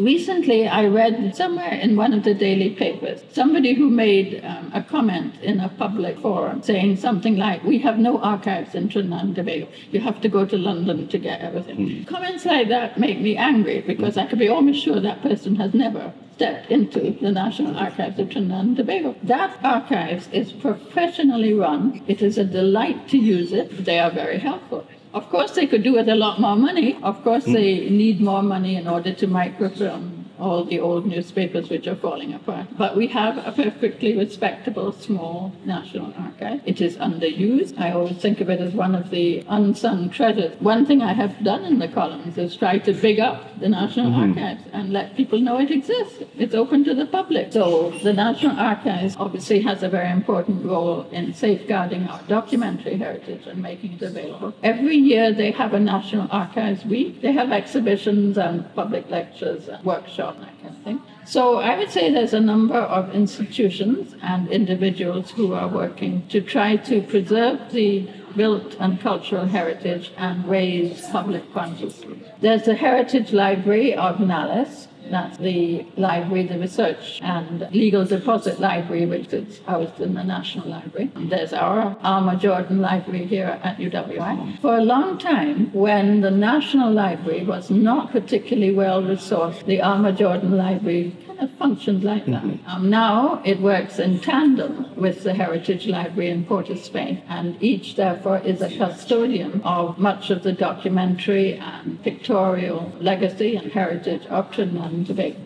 Recently, 0.00 0.66
I 0.66 0.86
read 0.86 1.36
somewhere 1.36 1.74
in 1.74 1.94
one 1.94 2.14
of 2.14 2.24
the 2.24 2.32
daily 2.32 2.70
papers 2.70 3.22
somebody 3.32 3.74
who 3.74 3.90
made 3.90 4.42
um, 4.42 4.70
a 4.72 4.82
comment 4.82 5.34
in 5.42 5.60
a 5.60 5.68
public 5.68 6.18
forum 6.20 6.62
saying 6.62 6.96
something 6.96 7.36
like, 7.36 7.62
We 7.64 7.78
have 7.80 7.98
no 7.98 8.18
archives 8.18 8.74
in 8.74 8.88
Trinidad 8.88 9.24
and 9.24 9.36
Tobago. 9.36 9.68
You 9.90 10.00
have 10.00 10.22
to 10.22 10.28
go 10.30 10.46
to 10.46 10.56
London 10.56 11.06
to 11.08 11.18
get 11.18 11.42
everything. 11.42 11.76
Mm. 11.76 12.06
Comments 12.06 12.42
like 12.46 12.68
that 12.68 12.98
make 12.98 13.20
me 13.20 13.36
angry 13.36 13.82
because 13.82 14.16
I 14.16 14.26
could 14.26 14.38
be 14.38 14.48
almost 14.48 14.82
sure 14.82 15.00
that 15.00 15.20
person 15.20 15.56
has 15.56 15.74
never 15.74 16.14
stepped 16.36 16.70
into 16.70 17.18
the 17.20 17.30
National 17.30 17.76
Archives 17.76 18.18
of 18.18 18.30
Trinidad 18.30 18.64
and 18.64 18.76
Tobago. 18.78 19.14
That 19.22 19.58
archives 19.62 20.28
is 20.32 20.50
professionally 20.52 21.52
run. 21.52 22.02
It 22.08 22.22
is 22.22 22.38
a 22.38 22.44
delight 22.44 23.06
to 23.08 23.18
use 23.18 23.52
it. 23.52 23.84
They 23.84 23.98
are 23.98 24.10
very 24.10 24.38
helpful. 24.38 24.86
Of 25.12 25.28
course, 25.28 25.52
they 25.52 25.66
could 25.66 25.82
do 25.82 25.94
with 25.94 26.08
a 26.08 26.14
lot 26.14 26.40
more 26.40 26.56
money. 26.56 26.96
Of 27.02 27.22
course, 27.24 27.44
they 27.44 27.90
need 27.90 28.20
more 28.20 28.42
money 28.42 28.76
in 28.76 28.86
order 28.86 29.12
to 29.12 29.26
microfilm 29.26 30.19
all 30.40 30.64
the 30.64 30.80
old 30.80 31.06
newspapers 31.06 31.68
which 31.68 31.86
are 31.86 31.96
falling 31.96 32.32
apart. 32.34 32.66
But 32.76 32.96
we 32.96 33.08
have 33.08 33.38
a 33.38 33.52
perfectly 33.52 34.16
respectable 34.16 34.92
small 34.92 35.52
national 35.64 36.14
archive. 36.18 36.60
It 36.64 36.80
is 36.80 36.96
underused. 36.96 37.78
I 37.78 37.92
always 37.92 38.16
think 38.16 38.40
of 38.40 38.48
it 38.50 38.60
as 38.60 38.72
one 38.72 38.94
of 38.94 39.10
the 39.10 39.44
unsung 39.48 40.10
treasures. 40.10 40.58
One 40.60 40.86
thing 40.86 41.02
I 41.02 41.12
have 41.12 41.42
done 41.44 41.64
in 41.64 41.78
the 41.78 41.88
columns 41.88 42.38
is 42.38 42.56
try 42.56 42.78
to 42.78 42.92
big 42.92 43.20
up 43.20 43.60
the 43.60 43.68
National 43.68 44.06
mm-hmm. 44.06 44.38
Archives 44.38 44.64
and 44.72 44.92
let 44.92 45.16
people 45.16 45.38
know 45.38 45.58
it 45.58 45.70
exists. 45.70 46.22
It's 46.38 46.54
open 46.54 46.84
to 46.84 46.94
the 46.94 47.06
public. 47.06 47.52
So 47.52 47.90
the 48.02 48.12
National 48.12 48.58
Archives 48.58 49.16
obviously 49.18 49.60
has 49.62 49.82
a 49.82 49.88
very 49.88 50.10
important 50.10 50.64
role 50.64 51.02
in 51.10 51.34
safeguarding 51.34 52.04
our 52.04 52.22
documentary 52.22 52.96
heritage 52.96 53.46
and 53.46 53.62
making 53.62 53.92
it 53.94 54.02
available. 54.02 54.54
Every 54.62 54.96
year 54.96 55.32
they 55.32 55.50
have 55.52 55.74
a 55.74 55.80
National 55.80 56.26
Archives 56.30 56.84
Week. 56.84 57.20
They 57.20 57.32
have 57.32 57.52
exhibitions 57.52 58.38
and 58.38 58.74
public 58.74 59.08
lectures 59.10 59.68
and 59.68 59.84
workshops 59.84 60.29
that 60.38 60.60
kind 60.62 60.76
of 60.76 60.82
thing. 60.82 61.00
So 61.24 61.56
I 61.56 61.78
would 61.78 61.90
say 61.90 62.10
there's 62.12 62.34
a 62.34 62.40
number 62.40 62.78
of 62.78 63.14
institutions 63.14 64.14
and 64.22 64.48
individuals 64.48 65.30
who 65.32 65.54
are 65.54 65.68
working 65.68 66.26
to 66.28 66.40
try 66.40 66.76
to 66.76 67.02
preserve 67.02 67.72
the 67.72 68.08
built 68.36 68.76
and 68.78 69.00
cultural 69.00 69.46
heritage 69.46 70.12
and 70.16 70.46
raise 70.48 71.06
public 71.08 71.52
consciousness. 71.52 72.18
There's 72.40 72.62
the 72.62 72.74
Heritage 72.74 73.32
Library 73.32 73.94
of 73.94 74.20
NALIS, 74.20 74.88
that's 75.10 75.38
the 75.38 75.86
library, 75.96 76.46
the 76.46 76.58
research 76.58 77.20
and 77.22 77.66
legal 77.72 78.04
deposit 78.04 78.60
library, 78.60 79.06
which 79.06 79.32
is 79.32 79.60
housed 79.66 80.00
in 80.00 80.14
the 80.14 80.22
National 80.22 80.68
Library. 80.68 81.10
There's 81.16 81.52
our 81.52 81.96
Alma 82.02 82.36
Jordan 82.36 82.80
Library 82.80 83.26
here 83.26 83.58
at 83.62 83.78
UWI. 83.78 84.60
For 84.60 84.76
a 84.76 84.82
long 84.82 85.18
time, 85.18 85.72
when 85.72 86.20
the 86.20 86.30
National 86.30 86.92
Library 86.92 87.44
was 87.44 87.70
not 87.70 88.12
particularly 88.12 88.74
well 88.74 89.02
resourced, 89.02 89.64
the 89.66 89.80
Alma 89.80 90.12
Jordan 90.12 90.56
Library 90.56 91.16
it 91.40 91.50
functioned 91.58 92.04
like 92.04 92.26
that. 92.26 92.44
Um, 92.66 92.90
now 92.90 93.40
it 93.44 93.60
works 93.60 93.98
in 93.98 94.20
tandem 94.20 94.94
with 94.96 95.22
the 95.22 95.34
Heritage 95.34 95.86
Library 95.86 96.30
in 96.30 96.44
Port 96.44 96.68
of 96.68 96.78
Spain, 96.78 97.22
and 97.28 97.60
each, 97.62 97.96
therefore, 97.96 98.38
is 98.38 98.60
a 98.60 98.68
custodian 98.68 99.62
of 99.62 99.98
much 99.98 100.30
of 100.30 100.42
the 100.42 100.52
documentary 100.52 101.54
and 101.54 102.02
pictorial 102.02 102.92
legacy 103.00 103.56
and 103.56 103.72
heritage 103.72 104.26
of 104.26 104.50
Trinidad 104.50 104.92
and 104.92 105.06
Tobago. 105.06 105.38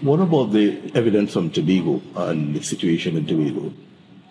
What 0.00 0.20
about 0.20 0.52
the 0.52 0.92
evidence 0.94 1.32
from 1.32 1.50
Tobago 1.50 2.00
and 2.16 2.54
the 2.54 2.62
situation 2.62 3.16
in 3.16 3.26
Tobago? 3.26 3.72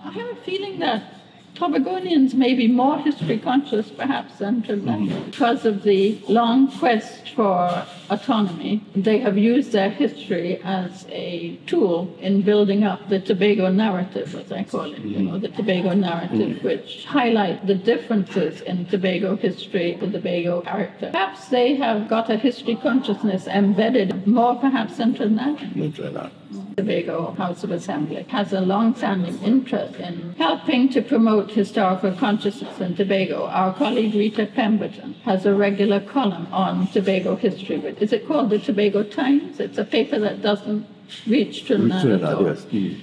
I 0.03 0.11
have 0.11 0.29
a 0.29 0.35
feeling 0.37 0.79
that 0.79 1.16
Tobagonians 1.57 2.35
may 2.35 2.53
be 2.53 2.67
more 2.67 2.99
history 2.99 3.39
conscious 3.39 3.89
perhaps 3.89 4.37
than 4.37 4.61
Trinidadians 4.61 5.09
mm-hmm. 5.09 5.31
because 5.31 5.65
of 5.65 5.81
the 5.81 6.21
long 6.27 6.71
quest 6.77 7.29
for 7.29 7.83
autonomy. 8.11 8.83
They 8.95 9.17
have 9.17 9.39
used 9.39 9.71
their 9.71 9.89
history 9.89 10.61
as 10.63 11.07
a 11.09 11.59
tool 11.65 12.15
in 12.19 12.43
building 12.43 12.83
up 12.83 13.09
the 13.09 13.19
Tobago 13.19 13.71
narrative, 13.71 14.35
as 14.35 14.51
I 14.51 14.65
call 14.65 14.93
it, 14.93 14.99
you 14.99 15.17
know, 15.17 15.39
the 15.39 15.47
Tobago 15.49 15.95
narrative, 15.95 16.57
mm-hmm. 16.57 16.67
which 16.67 17.05
highlight 17.05 17.65
the 17.65 17.75
differences 17.75 18.61
in 18.61 18.85
Tobago 18.85 19.35
history, 19.35 19.97
the 19.99 20.11
Tobago 20.11 20.61
character. 20.61 21.09
Perhaps 21.11 21.47
they 21.49 21.73
have 21.75 22.07
got 22.07 22.29
a 22.29 22.37
history 22.37 22.75
consciousness 22.75 23.47
embedded 23.47 24.27
more 24.27 24.55
perhaps 24.55 24.97
than 24.97 25.15
Trinidad. 25.15 26.31
Tobago 26.77 27.31
House 27.31 27.63
of 27.63 27.71
Assembly 27.71 28.21
has 28.29 28.53
a 28.53 28.61
long-standing 28.61 29.41
interest 29.41 29.99
in 29.99 30.35
helping 30.37 30.89
to 30.89 31.01
promote 31.01 31.49
historical 31.49 32.11
consciousness 32.11 32.79
in 32.79 32.95
Tobago. 32.95 33.47
Our 33.47 33.73
colleague 33.73 34.13
Rita 34.13 34.45
Pemberton 34.45 35.15
has 35.25 35.47
a 35.47 35.55
regular 35.55 35.99
column 35.99 36.45
on 36.51 36.85
Tobago 36.85 37.35
history. 37.35 37.77
Is 37.99 38.13
it 38.13 38.27
called 38.27 38.51
the 38.51 38.59
Tobago 38.59 39.01
Times? 39.01 39.59
It's 39.59 39.79
a 39.79 39.85
paper 39.85 40.19
that 40.19 40.43
doesn't 40.43 40.85
reach 41.25 41.65
Trinidad. 41.65 42.01
Trinidad 42.03 42.41
yes. 42.41 42.65
Mm. 42.65 42.99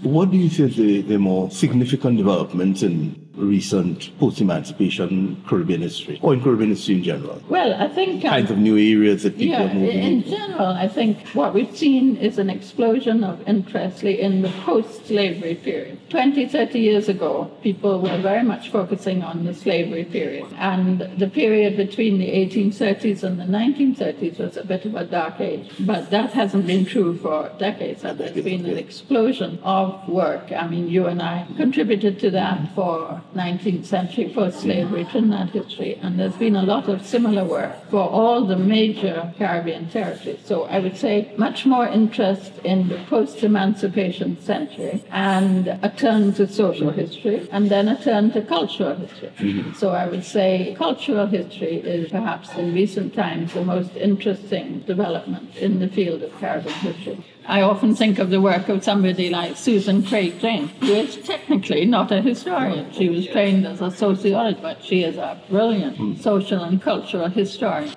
What 0.00 0.30
do 0.30 0.38
you 0.38 0.48
say 0.48 0.68
the, 0.68 1.02
the 1.02 1.18
more 1.18 1.50
significant 1.50 2.16
developments 2.16 2.82
in 2.82 3.23
recent 3.36 4.16
post-emancipation 4.18 5.42
Caribbean 5.46 5.82
history, 5.82 6.18
or 6.22 6.34
in 6.34 6.42
Caribbean 6.42 6.70
history 6.70 6.96
in 6.96 7.02
general? 7.02 7.42
Well, 7.48 7.74
I 7.74 7.88
think 7.88 8.24
um, 8.24 8.30
kinds 8.30 8.50
of 8.50 8.58
new 8.58 8.76
areas 8.76 9.22
that 9.24 9.36
people 9.36 9.58
yeah, 9.58 9.70
are 9.70 9.74
moving. 9.74 9.98
In 9.98 10.24
general, 10.24 10.68
I 10.68 10.88
think 10.88 11.26
what 11.28 11.54
we've 11.54 11.76
seen 11.76 12.16
is 12.16 12.38
an 12.38 12.50
explosion 12.50 13.24
of 13.24 13.46
interest 13.48 14.02
in 14.04 14.42
the 14.42 14.50
post-slavery 14.64 15.56
period. 15.56 15.98
20, 16.10 16.48
30 16.48 16.78
years 16.78 17.08
ago, 17.08 17.50
people 17.62 18.00
were 18.00 18.18
very 18.18 18.42
much 18.42 18.70
focusing 18.70 19.22
on 19.22 19.44
the 19.44 19.54
slavery 19.54 20.04
period, 20.04 20.46
and 20.58 21.00
the 21.18 21.28
period 21.28 21.76
between 21.76 22.18
the 22.18 22.28
1830s 22.28 23.22
and 23.22 23.40
the 23.40 23.44
1930s 23.44 24.38
was 24.38 24.56
a 24.56 24.64
bit 24.64 24.84
of 24.84 24.94
a 24.94 25.04
dark 25.04 25.40
age. 25.40 25.70
But 25.80 26.10
that 26.10 26.32
hasn't 26.32 26.66
been 26.66 26.84
true 26.84 27.16
for 27.16 27.50
decades. 27.58 28.04
and 28.04 28.18
There's 28.18 28.32
been 28.32 28.66
an 28.66 28.78
explosion 28.78 29.58
of 29.62 30.08
work. 30.08 30.52
I 30.52 30.66
mean, 30.68 30.88
you 30.88 31.06
and 31.06 31.20
I 31.20 31.46
contributed 31.56 32.20
to 32.20 32.30
that 32.30 32.74
for 32.74 33.23
19th 33.34 33.84
century 33.84 34.30
post-slavery 34.34 35.04
Trinidad 35.04 35.50
history, 35.50 35.98
and 36.02 36.18
there's 36.18 36.36
been 36.36 36.56
a 36.56 36.62
lot 36.62 36.88
of 36.88 37.04
similar 37.04 37.44
work 37.44 37.90
for 37.90 38.08
all 38.08 38.44
the 38.46 38.56
major 38.56 39.32
Caribbean 39.36 39.88
territories. 39.90 40.40
So 40.44 40.64
I 40.64 40.78
would 40.78 40.96
say 40.96 41.32
much 41.36 41.66
more 41.66 41.86
interest 41.86 42.52
in 42.64 42.88
the 42.88 42.98
post-emancipation 43.08 44.40
century 44.40 45.02
and 45.10 45.68
a 45.68 45.92
turn 45.96 46.32
to 46.34 46.46
social 46.46 46.90
history, 46.90 47.48
and 47.50 47.70
then 47.70 47.88
a 47.88 48.00
turn 48.02 48.30
to 48.32 48.42
cultural 48.42 48.94
history. 48.94 49.32
Mm-hmm. 49.38 49.72
So 49.74 49.90
I 49.90 50.06
would 50.06 50.24
say 50.24 50.74
cultural 50.78 51.26
history 51.26 51.76
is 51.76 52.10
perhaps 52.10 52.54
in 52.54 52.74
recent 52.74 53.14
times 53.14 53.54
the 53.54 53.64
most 53.64 53.94
interesting 53.96 54.80
development 54.80 55.56
in 55.56 55.80
the 55.80 55.88
field 55.88 56.22
of 56.22 56.32
Caribbean 56.38 56.74
history. 56.74 57.24
I 57.46 57.60
often 57.60 57.94
think 57.94 58.18
of 58.18 58.30
the 58.30 58.40
work 58.40 58.68
of 58.70 58.82
somebody 58.82 59.28
like 59.28 59.56
Susan 59.56 60.02
Craig 60.02 60.40
James, 60.40 60.70
who 60.80 60.94
is 60.94 61.16
technically 61.16 61.84
not 61.84 62.10
a 62.10 62.22
historian. 62.22 62.90
She 62.92 63.10
was 63.10 63.26
trained 63.26 63.66
as 63.66 63.82
a 63.82 63.90
sociologist, 63.90 64.62
but 64.62 64.82
she 64.82 65.02
is 65.02 65.16
a 65.16 65.38
brilliant 65.50 66.22
social 66.22 66.62
and 66.62 66.80
cultural 66.80 67.28
historian. 67.28 67.94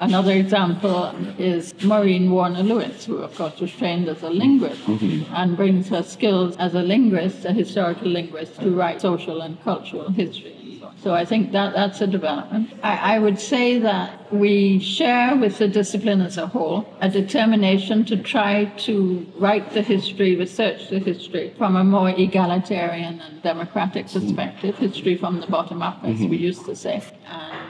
Another 0.00 0.32
example 0.32 1.14
is 1.38 1.72
Maureen 1.84 2.30
Warner 2.30 2.62
Lewis, 2.62 3.04
who, 3.04 3.18
of 3.18 3.34
course, 3.34 3.60
was 3.60 3.72
trained 3.72 4.08
as 4.08 4.22
a 4.22 4.30
linguist 4.30 4.82
mm-hmm. 4.82 5.32
and 5.34 5.56
brings 5.56 5.88
her 5.88 6.02
skills 6.02 6.56
as 6.56 6.74
a 6.74 6.82
linguist, 6.82 7.44
a 7.44 7.52
historical 7.52 8.08
linguist, 8.08 8.60
to 8.60 8.70
write 8.70 9.00
social 9.00 9.40
and 9.42 9.62
cultural 9.62 10.10
history. 10.10 10.61
So 11.02 11.14
I 11.14 11.24
think 11.24 11.52
that 11.52 11.74
that's 11.74 12.00
a 12.00 12.06
development. 12.06 12.70
I, 12.82 13.16
I, 13.16 13.18
would 13.18 13.38
say 13.38 13.78
that 13.78 14.32
we 14.32 14.78
share 14.78 15.36
with 15.36 15.58
the 15.58 15.68
discipline 15.68 16.20
as 16.20 16.38
a 16.38 16.46
whole 16.46 16.86
a 17.00 17.08
determination 17.08 18.04
to 18.06 18.16
try 18.16 18.66
to 18.86 19.26
write 19.36 19.72
the 19.72 19.82
history, 19.82 20.36
research 20.36 20.88
the 20.90 20.98
history 20.98 21.54
from 21.58 21.76
a 21.76 21.84
more 21.84 22.10
egalitarian 22.10 23.20
and 23.20 23.42
democratic 23.42 24.06
perspective, 24.08 24.76
history 24.78 25.16
from 25.16 25.40
the 25.40 25.46
bottom 25.46 25.82
up, 25.82 25.98
as 26.04 26.16
mm-hmm. 26.16 26.28
we 26.28 26.36
used 26.36 26.64
to 26.66 26.76
say. 26.76 27.02
And 27.26 27.61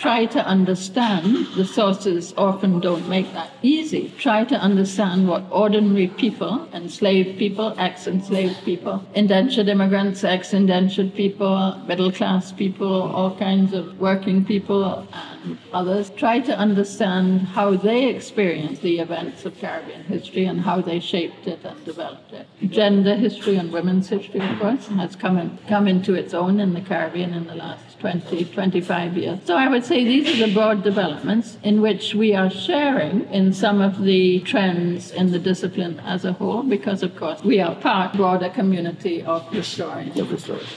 try 0.00 0.24
to 0.24 0.44
understand, 0.46 1.46
the 1.56 1.64
sources 1.64 2.32
often 2.38 2.80
don't 2.80 3.06
make 3.06 3.30
that 3.34 3.50
easy. 3.60 4.10
Try 4.18 4.44
to 4.44 4.54
understand 4.56 5.28
what 5.28 5.44
ordinary 5.50 6.06
people, 6.06 6.66
enslaved 6.72 7.38
people, 7.38 7.74
ex 7.76 8.06
enslaved 8.06 8.64
people, 8.64 9.04
indentured 9.14 9.68
immigrants, 9.68 10.24
ex 10.24 10.54
indentured 10.54 11.14
people, 11.14 11.76
middle 11.86 12.10
class 12.10 12.50
people, 12.50 13.02
all 13.02 13.36
kinds 13.36 13.74
of 13.74 14.00
working 14.00 14.42
people, 14.42 15.06
and 15.42 15.58
others, 15.74 16.08
try 16.16 16.40
to 16.40 16.56
understand 16.56 17.42
how 17.42 17.76
they 17.76 18.08
experienced 18.08 18.80
the 18.80 19.00
events 19.00 19.44
of 19.44 19.58
Caribbean 19.58 20.04
history 20.04 20.46
and 20.46 20.62
how 20.62 20.80
they 20.80 20.98
shaped 20.98 21.46
it 21.46 21.60
and 21.62 21.84
developed 21.84 22.32
it. 22.32 22.46
Gender 22.70 23.16
history 23.16 23.56
and 23.56 23.70
women's 23.70 24.08
history, 24.08 24.40
of 24.40 24.58
course, 24.58 24.86
has 24.86 25.14
come, 25.14 25.36
in, 25.36 25.58
come 25.68 25.86
into 25.86 26.14
its 26.14 26.32
own 26.32 26.58
in 26.58 26.72
the 26.72 26.80
Caribbean 26.80 27.34
in 27.34 27.46
the 27.46 27.54
last 27.54 27.90
20, 28.00 28.46
25 28.46 29.16
years. 29.16 29.38
So 29.44 29.56
I 29.56 29.68
would 29.68 29.84
say 29.90 30.04
these 30.04 30.28
are 30.32 30.46
the 30.46 30.54
broad 30.54 30.84
developments 30.84 31.58
in 31.64 31.82
which 31.82 32.14
we 32.14 32.32
are 32.32 32.48
sharing 32.48 33.28
in 33.32 33.52
some 33.52 33.80
of 33.80 34.00
the 34.02 34.38
trends 34.50 35.10
in 35.10 35.32
the 35.32 35.38
discipline 35.38 35.98
as 36.06 36.24
a 36.24 36.32
whole, 36.32 36.62
because 36.62 37.02
of 37.02 37.10
course 37.16 37.42
we 37.42 37.60
are 37.60 37.74
part 37.74 38.12
broader 38.14 38.48
community 38.50 39.20
of 39.24 39.40
historians. 39.52 40.14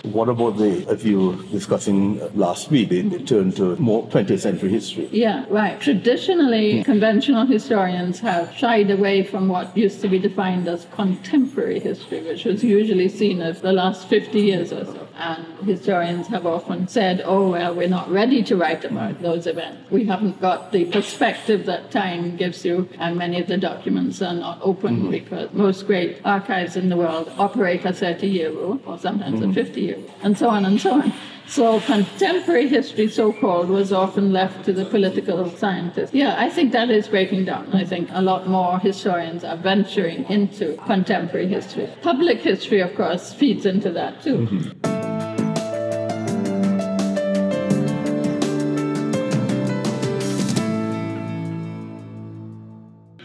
What 0.03 0.29
about 0.29 0.57
the, 0.57 0.83
as 0.89 1.05
you 1.05 1.19
were 1.27 1.43
discussing 1.51 2.01
last 2.35 2.71
week, 2.71 2.89
the, 2.89 3.03
the 3.03 3.19
turn 3.19 3.51
to 3.51 3.75
more 3.75 4.01
20th 4.07 4.39
century 4.39 4.71
history? 4.71 5.07
Yeah, 5.11 5.45
right. 5.47 5.79
Traditionally, 5.79 6.83
conventional 6.83 7.45
historians 7.45 8.19
have 8.21 8.51
shied 8.55 8.89
away 8.89 9.21
from 9.21 9.47
what 9.47 9.77
used 9.77 10.01
to 10.01 10.07
be 10.07 10.17
defined 10.17 10.67
as 10.67 10.87
contemporary 10.91 11.79
history, 11.79 12.21
which 12.23 12.45
was 12.45 12.63
usually 12.63 13.09
seen 13.09 13.43
as 13.43 13.61
the 13.61 13.73
last 13.73 14.07
50 14.07 14.39
years 14.39 14.73
or 14.73 14.85
so. 14.85 15.07
And 15.15 15.45
historians 15.67 16.27
have 16.27 16.45
often 16.45 16.87
said, 16.87 17.21
oh, 17.23 17.51
well, 17.51 17.75
we're 17.75 17.87
not 17.87 18.09
ready 18.09 18.43
to 18.43 18.55
write 18.55 18.83
about 18.83 19.21
those 19.21 19.45
events. 19.45 19.91
We 19.91 20.05
haven't 20.05 20.41
got 20.41 20.71
the 20.71 20.85
perspective 20.85 21.65
that 21.67 21.91
time 21.91 22.35
gives 22.35 22.65
you, 22.65 22.89
and 22.97 23.17
many 23.17 23.39
of 23.39 23.47
the 23.47 23.57
documents 23.57 24.21
are 24.21 24.33
not 24.33 24.59
open 24.61 24.97
mm-hmm. 24.97 25.11
because 25.11 25.53
most 25.53 25.85
great 25.85 26.19
archives 26.25 26.75
in 26.75 26.89
the 26.89 26.97
world 26.97 27.31
operate 27.37 27.85
a 27.85 27.93
30 27.93 28.27
year 28.27 28.49
rule, 28.49 28.81
or 28.85 28.97
sometimes 28.97 29.39
mm-hmm. 29.39 29.51
a 29.51 29.53
50 29.53 29.81
year 29.81 29.97
rule, 29.97 30.15
and 30.23 30.37
so 30.37 30.49
on 30.49 30.65
and 30.65 30.81
so 30.81 30.93
on. 30.93 31.13
So 31.45 31.81
contemporary 31.81 32.67
history, 32.67 33.09
so-called, 33.09 33.69
was 33.69 33.91
often 33.91 34.31
left 34.31 34.65
to 34.65 34.73
the 34.73 34.85
political 34.85 35.49
scientists. 35.51 36.13
Yeah, 36.13 36.35
I 36.37 36.49
think 36.49 36.71
that 36.71 36.89
is 36.89 37.07
breaking 37.07 37.45
down. 37.45 37.73
I 37.73 37.83
think 37.83 38.09
a 38.11 38.21
lot 38.21 38.47
more 38.47 38.79
historians 38.79 39.43
are 39.43 39.57
venturing 39.57 40.23
into 40.29 40.77
contemporary 40.85 41.47
history. 41.47 41.89
Public 42.01 42.39
history, 42.39 42.79
of 42.79 42.95
course, 42.95 43.33
feeds 43.33 43.65
into 43.65 43.91
that 43.91 44.21
too. 44.23 44.37
Mm-hmm. 44.37 44.92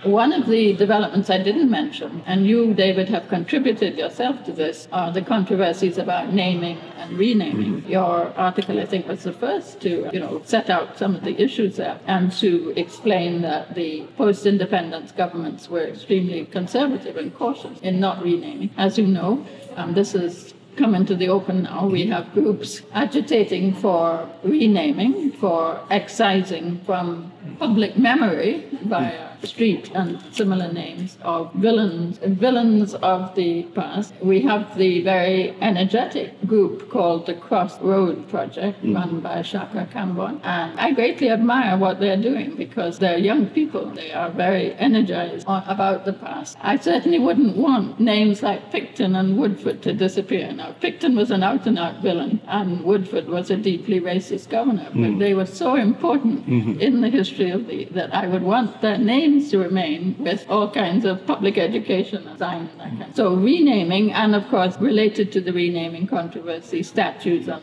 One 0.09 0.33
of 0.33 0.47
the 0.47 0.73
developments 0.73 1.29
I 1.29 1.37
didn't 1.37 1.71
mention, 1.71 2.23
and 2.25 2.47
you, 2.47 2.73
David, 2.73 3.11
have 3.11 3.29
contributed 3.29 3.99
yourself 3.99 4.43
to 4.47 4.53
this, 4.53 4.89
are 4.91 5.13
the 5.13 5.21
controversies 5.21 5.99
about 5.99 6.33
naming 6.33 6.79
and 6.97 7.19
renaming. 7.19 7.85
Your 7.87 8.33
article, 8.35 8.81
I 8.81 8.87
think, 8.87 9.07
was 9.07 9.25
the 9.25 9.35
first 9.35 9.83
to, 9.83 10.09
you 10.11 10.19
know, 10.19 10.41
set 10.47 10.71
out 10.71 10.97
some 10.97 11.15
of 11.15 11.25
the 11.25 11.39
issues 11.39 11.77
there 11.77 12.01
and 12.07 12.33
to 12.41 12.73
explain 12.75 13.43
that 13.43 13.75
the 13.75 14.07
post-independence 14.17 15.13
governments 15.13 15.69
were 15.69 15.85
extremely 15.85 16.47
conservative 16.47 17.19
and 17.19 17.35
cautious 17.35 17.79
in 17.81 18.01
not 18.01 18.23
renaming. 18.23 18.71
As 18.79 18.97
you 18.97 19.07
know, 19.07 19.47
um, 19.77 19.93
this 19.93 20.15
is 20.15 20.55
come 20.79 20.95
into 20.95 21.15
the 21.17 21.29
open 21.29 21.65
now. 21.65 21.87
We 21.87 22.07
have 22.07 22.33
groups 22.33 22.83
agitating 22.95 23.75
for 23.75 24.31
renaming, 24.45 25.33
for 25.33 25.81
excising 25.91 26.81
from 26.87 27.33
public 27.59 27.97
memory 27.97 28.65
via 28.85 29.29
Street 29.45 29.91
and 29.95 30.21
similar 30.33 30.73
names 30.73 31.17
of 31.23 31.53
villains, 31.55 32.19
villains 32.19 32.95
of 32.95 33.35
the 33.37 33.63
past. 33.75 34.13
We 34.21 34.41
have 34.43 34.77
the 34.77 35.03
very 35.03 35.55
energetic 35.61 36.45
group 36.47 36.91
called 36.91 37.27
the 37.27 37.35
Cross 37.35 37.81
Rhodes 37.81 38.29
Project, 38.31 38.83
mm. 38.83 38.97
run 38.97 39.21
by 39.21 39.39
Shabaka 39.43 39.91
Kambon. 39.93 40.41
And 40.43 40.79
I 40.79 40.93
greatly 40.93 41.31
admire 41.31 41.79
what 41.79 42.01
they're 42.01 42.21
doing 42.21 42.57
because 42.57 42.99
they're 42.99 43.19
young 43.19 43.47
people. 43.47 43.87
They 43.91 44.11
are 44.11 44.31
very 44.31 44.75
energized 44.75 45.47
about 45.47 46.05
the 46.05 46.15
past. 46.15 46.57
I 46.61 46.77
certainly 46.77 47.21
wouldn't 47.21 47.57
want 47.57 48.01
names 48.01 48.43
like 48.43 48.73
Picton 48.73 49.15
and 49.15 49.39
Woodford 49.39 49.83
to 49.83 49.93
disappear. 49.93 50.53
Now, 50.53 50.75
Picton 50.81 51.15
was 51.15 51.31
an 51.31 51.45
out 51.45 51.67
and 51.67 51.79
out 51.79 52.03
villain, 52.03 52.41
and 52.49 52.83
Woodford 52.83 53.29
was 53.29 53.51
a 53.51 53.57
deeply 53.57 54.01
racist 54.01 54.49
governor, 54.49 54.89
but 54.93 55.13
mm. 55.13 55.19
they 55.21 55.35
were 55.35 55.47
so 55.47 55.77
important 55.77 56.47
mm-hmm. 56.47 56.81
in 56.81 57.03
the 57.03 57.09
history 57.09 57.38
the 57.39 57.85
that 57.93 58.15
I 58.15 58.27
would 58.27 58.43
want 58.43 58.81
their 58.81 58.99
names 58.99 59.51
to 59.51 59.59
remain 59.59 60.17
with 60.19 60.45
all 60.49 60.71
kinds 60.71 61.05
of 61.05 61.27
public 61.27 61.57
education 61.59 62.37
signs 62.37 62.71
and 62.73 62.81
that 62.81 62.99
kind. 62.99 63.17
So 63.17 63.35
renaming, 63.35 64.13
and 64.13 64.35
of 64.35 64.47
course 64.49 64.77
related 64.79 65.33
to 65.33 65.41
the 65.41 65.53
renaming 65.53 66.07
controversy, 66.07 66.83
statues 66.83 67.49
and 67.49 67.63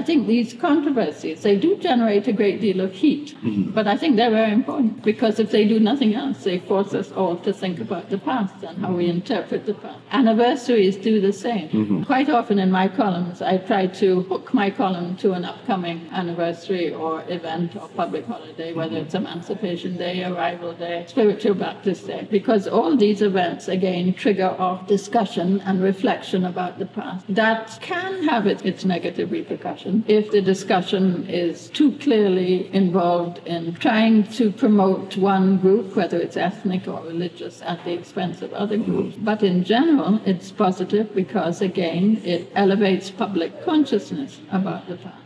I 0.00 0.02
think 0.02 0.26
these 0.26 0.54
controversies, 0.54 1.42
they 1.42 1.56
do 1.56 1.76
generate 1.76 2.26
a 2.26 2.32
great 2.32 2.58
deal 2.58 2.80
of 2.80 2.90
heat, 2.90 3.36
mm-hmm. 3.44 3.72
but 3.72 3.86
I 3.86 3.98
think 3.98 4.16
they're 4.16 4.30
very 4.30 4.50
important 4.50 5.02
because 5.02 5.38
if 5.38 5.50
they 5.50 5.68
do 5.68 5.78
nothing 5.78 6.14
else, 6.14 6.42
they 6.42 6.58
force 6.60 6.94
us 6.94 7.12
all 7.12 7.36
to 7.36 7.52
think 7.52 7.80
about 7.80 8.08
the 8.08 8.16
past 8.16 8.64
and 8.64 8.78
how 8.78 8.92
we 8.92 9.10
interpret 9.10 9.66
the 9.66 9.74
past. 9.74 9.98
Anniversaries 10.10 10.96
do 10.96 11.20
the 11.20 11.34
same. 11.34 11.68
Mm-hmm. 11.68 12.04
Quite 12.04 12.30
often 12.30 12.58
in 12.58 12.70
my 12.70 12.88
columns, 12.88 13.42
I 13.42 13.58
try 13.58 13.88
to 13.88 14.22
hook 14.22 14.54
my 14.54 14.70
column 14.70 15.18
to 15.18 15.32
an 15.32 15.44
upcoming 15.44 16.08
anniversary 16.12 16.94
or 16.94 17.22
event 17.28 17.76
or 17.76 17.86
public 17.88 18.24
holiday, 18.24 18.72
whether 18.72 18.96
it's 18.96 19.14
Emancipation 19.14 19.98
Day, 19.98 20.24
Arrival 20.24 20.72
Day, 20.72 21.04
Spiritual 21.08 21.56
Baptist 21.56 22.06
Day, 22.06 22.26
because 22.30 22.66
all 22.66 22.96
these 22.96 23.20
events, 23.20 23.68
again, 23.68 24.14
trigger 24.14 24.56
off 24.58 24.86
discussion 24.86 25.60
and 25.66 25.82
reflection 25.82 26.46
about 26.46 26.78
the 26.78 26.86
past. 26.86 27.26
That 27.28 27.78
can 27.82 28.22
have 28.22 28.46
its, 28.46 28.62
its 28.62 28.86
negative 28.86 29.30
repercussions 29.30 29.89
discussion 29.90 30.04
if 30.08 30.30
the 30.30 30.40
discussion 30.40 31.26
is 31.28 31.68
too 31.70 31.92
clearly 31.98 32.72
involved 32.74 33.40
in 33.46 33.74
trying 33.74 34.24
to 34.24 34.50
promote 34.50 35.16
one 35.16 35.58
group, 35.58 35.96
whether 35.96 36.18
it's 36.18 36.36
ethnic 36.36 36.86
or 36.86 37.02
religious, 37.02 37.62
at 37.62 37.84
the 37.84 37.92
expense 37.92 38.42
of 38.42 38.52
other 38.52 38.76
groups. 38.76 39.16
But 39.18 39.42
in 39.42 39.64
general, 39.64 40.20
it's 40.24 40.52
positive 40.52 41.14
because, 41.14 41.60
again, 41.62 42.20
it 42.24 42.50
elevates 42.54 43.10
public 43.10 43.64
consciousness 43.64 44.40
about 44.52 44.86
the 44.88 44.96
past. 44.96 45.16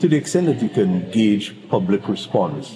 To 0.00 0.08
the 0.08 0.16
extent 0.16 0.46
that 0.46 0.62
you 0.62 0.70
can 0.70 1.10
gauge 1.10 1.54
public 1.68 2.08
response, 2.08 2.74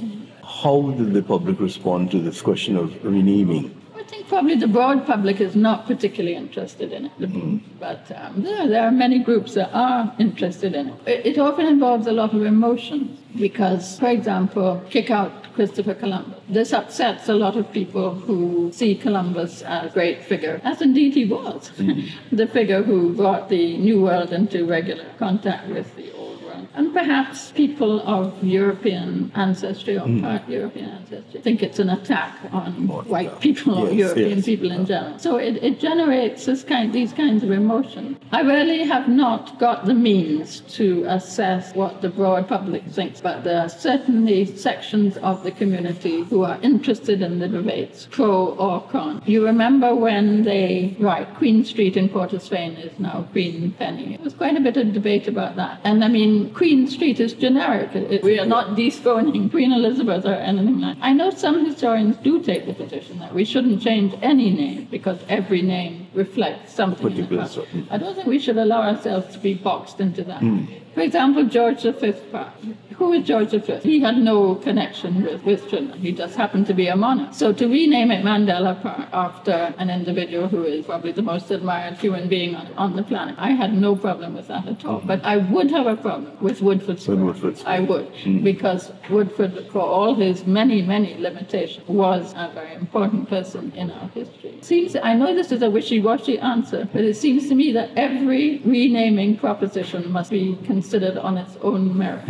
how 0.64 0.80
did 0.96 1.12
the 1.12 1.22
public 1.22 1.60
respond 1.60 2.10
to 2.10 2.18
this 2.18 2.40
question 2.40 2.74
of 2.74 2.88
renaming? 3.04 3.64
I 3.94 4.02
think 4.02 4.28
probably 4.28 4.54
the 4.54 4.66
broad 4.66 5.06
public 5.06 5.38
is 5.38 5.54
not 5.54 5.86
particularly 5.86 6.36
interested 6.36 6.90
in 6.90 7.06
it, 7.06 7.18
mm-hmm. 7.20 7.58
but 7.78 8.10
um, 8.16 8.42
there, 8.42 8.66
there, 8.66 8.84
are 8.86 8.90
many 8.90 9.18
groups 9.18 9.52
that 9.54 9.70
are 9.74 10.14
interested 10.18 10.74
in 10.74 10.88
it. 10.88 10.94
it. 11.06 11.26
It 11.26 11.38
often 11.38 11.66
involves 11.66 12.06
a 12.06 12.12
lot 12.12 12.34
of 12.34 12.42
emotions 12.42 13.20
because, 13.36 13.98
for 13.98 14.08
example, 14.08 14.82
kick 14.88 15.10
out 15.10 15.52
Christopher 15.54 15.94
Columbus. 15.94 16.40
This 16.48 16.72
upsets 16.72 17.28
a 17.28 17.34
lot 17.34 17.56
of 17.58 17.70
people 17.70 18.14
who 18.14 18.72
see 18.72 18.94
Columbus 18.94 19.60
as 19.62 19.90
a 19.90 19.92
great 19.92 20.24
figure, 20.24 20.62
as 20.64 20.80
indeed 20.80 21.12
he 21.12 21.26
was, 21.26 21.70
mm-hmm. 21.76 22.08
the 22.36 22.46
figure 22.46 22.82
who 22.82 23.14
brought 23.14 23.50
the 23.50 23.76
New 23.76 24.02
World 24.02 24.32
into 24.32 24.64
regular 24.64 25.06
contact 25.18 25.68
with 25.68 25.94
the 25.96 26.14
tolerant. 26.54 26.63
And 26.74 26.92
perhaps 26.92 27.52
people 27.52 28.00
of 28.08 28.42
European 28.42 29.30
ancestry 29.34 29.96
or 29.96 30.08
part 30.20 30.48
European 30.48 30.90
ancestry 30.90 31.40
think 31.40 31.62
it's 31.62 31.78
an 31.78 31.90
attack 31.90 32.32
on 32.52 32.88
white 32.88 33.38
people 33.40 33.74
or 33.78 33.84
Yes, 33.90 33.98
European 34.16 34.38
yes. 34.38 34.46
people 34.46 34.70
in 34.72 34.86
general. 34.86 35.18
So 35.18 35.36
it, 35.36 35.62
it 35.62 35.78
generates 35.78 36.46
this 36.46 36.64
kind, 36.64 36.92
these 36.92 37.12
kinds 37.12 37.44
of 37.44 37.50
emotions. 37.50 38.18
I 38.32 38.40
really 38.40 38.82
have 38.84 39.08
not 39.08 39.58
got 39.58 39.84
the 39.84 39.94
means 39.94 40.60
to 40.78 41.04
assess 41.06 41.74
what 41.74 42.00
the 42.02 42.08
broad 42.08 42.48
public 42.48 42.82
thinks, 42.86 43.20
but 43.20 43.44
there 43.44 43.60
are 43.60 43.68
certainly 43.68 44.46
sections 44.56 45.16
of 45.18 45.44
the 45.44 45.50
community 45.50 46.22
who 46.24 46.42
are 46.44 46.58
interested 46.62 47.20
in 47.22 47.38
the 47.38 47.48
debates, 47.48 48.08
pro 48.10 48.54
or 48.66 48.80
con. 48.90 49.22
You 49.26 49.44
remember 49.44 49.94
when 49.94 50.42
they, 50.44 50.96
right, 50.98 51.28
Queen 51.34 51.64
Street 51.64 51.96
in 51.96 52.08
Port 52.08 52.32
of 52.32 52.42
Spain 52.42 52.72
is 52.72 52.98
now 52.98 53.28
Queen 53.32 53.72
Penny. 53.78 54.16
There 54.16 54.24
was 54.24 54.34
quite 54.34 54.56
a 54.56 54.60
bit 54.60 54.76
of 54.78 54.92
debate 54.92 55.28
about 55.28 55.56
that. 55.56 55.80
And 55.84 56.02
I 56.02 56.08
mean, 56.08 56.52
Queen 56.54 56.63
Street 56.88 57.20
is 57.20 57.34
generic. 57.34 57.94
It- 57.94 58.22
we 58.22 58.38
are 58.38 58.46
not 58.46 58.74
dethroning 58.74 59.50
Queen 59.50 59.70
Elizabeth 59.72 60.24
or 60.24 60.32
anything 60.32 60.80
like 60.80 60.98
that. 60.98 61.04
I 61.04 61.12
know 61.12 61.30
some 61.30 61.64
historians 61.66 62.16
do 62.16 62.42
take 62.42 62.66
the 62.66 62.72
position 62.72 63.18
that 63.18 63.34
we 63.34 63.44
shouldn't 63.44 63.82
change 63.82 64.14
any 64.22 64.50
name 64.50 64.88
because 64.90 65.18
every 65.28 65.60
name 65.60 66.06
reflects 66.14 66.72
something. 66.72 67.06
in 67.06 67.16
the 67.16 67.22
Particular 67.36 67.86
I 67.90 67.98
don't 67.98 68.14
think 68.14 68.26
we 68.26 68.38
should 68.38 68.56
allow 68.56 68.80
ourselves 68.80 69.26
to 69.34 69.38
be 69.38 69.52
boxed 69.54 70.00
into 70.00 70.24
that. 70.24 70.40
Hmm. 70.40 70.64
For 70.94 71.00
example, 71.00 71.44
George 71.46 71.82
V 71.82 72.12
Park. 72.30 72.52
Uh, 72.62 72.72
who 72.94 73.12
is 73.12 73.26
George 73.26 73.50
V? 73.50 73.78
He 73.82 74.00
had 74.00 74.16
no 74.18 74.54
connection 74.54 75.24
with, 75.24 75.42
with 75.42 75.68
Trinidad. 75.68 75.96
He 75.98 76.12
just 76.12 76.36
happened 76.36 76.66
to 76.68 76.74
be 76.74 76.86
a 76.86 76.94
monarch. 76.94 77.34
So 77.34 77.52
to 77.52 77.66
rename 77.66 78.12
it 78.12 78.24
Mandela 78.24 78.80
Park 78.80 79.08
after 79.12 79.74
an 79.78 79.90
individual 79.90 80.46
who 80.46 80.62
is 80.62 80.86
probably 80.86 81.10
the 81.10 81.22
most 81.22 81.50
admired 81.50 81.98
human 81.98 82.28
being 82.28 82.54
on, 82.54 82.72
on 82.74 82.94
the 82.94 83.02
planet, 83.02 83.34
I 83.36 83.50
had 83.50 83.74
no 83.74 83.96
problem 83.96 84.34
with 84.34 84.46
that 84.46 84.68
at 84.68 84.84
all. 84.84 85.00
Mm. 85.00 85.06
But 85.08 85.24
I 85.24 85.38
would 85.38 85.72
have 85.72 85.88
a 85.88 85.96
problem 85.96 86.38
with 86.40 86.62
Woodford 86.62 87.00
Square. 87.00 87.16
Woodford 87.16 87.58
Square. 87.58 87.74
I 87.74 87.80
would, 87.80 88.12
mm. 88.12 88.44
because 88.44 88.92
Woodford, 89.10 89.66
for 89.72 89.80
all 89.80 90.14
his 90.14 90.46
many, 90.46 90.80
many 90.82 91.18
limitations, 91.18 91.88
was 91.88 92.32
a 92.36 92.52
very 92.54 92.74
important 92.74 93.28
person 93.28 93.72
in 93.74 93.90
our 93.90 94.08
history. 94.10 94.58
Seems 94.60 94.94
I 94.94 95.14
know 95.14 95.34
this 95.34 95.50
is 95.50 95.62
a 95.62 95.70
wishy-washy 95.70 96.38
answer, 96.38 96.88
but 96.92 97.02
it 97.02 97.16
seems 97.16 97.48
to 97.48 97.56
me 97.56 97.72
that 97.72 97.90
every 97.96 98.58
renaming 98.58 99.36
proposition 99.36 100.12
must 100.12 100.30
be 100.30 100.56
considered 100.64 100.83
on 100.92 101.38
its 101.38 101.56
own 101.62 101.96
merit. 101.96 102.22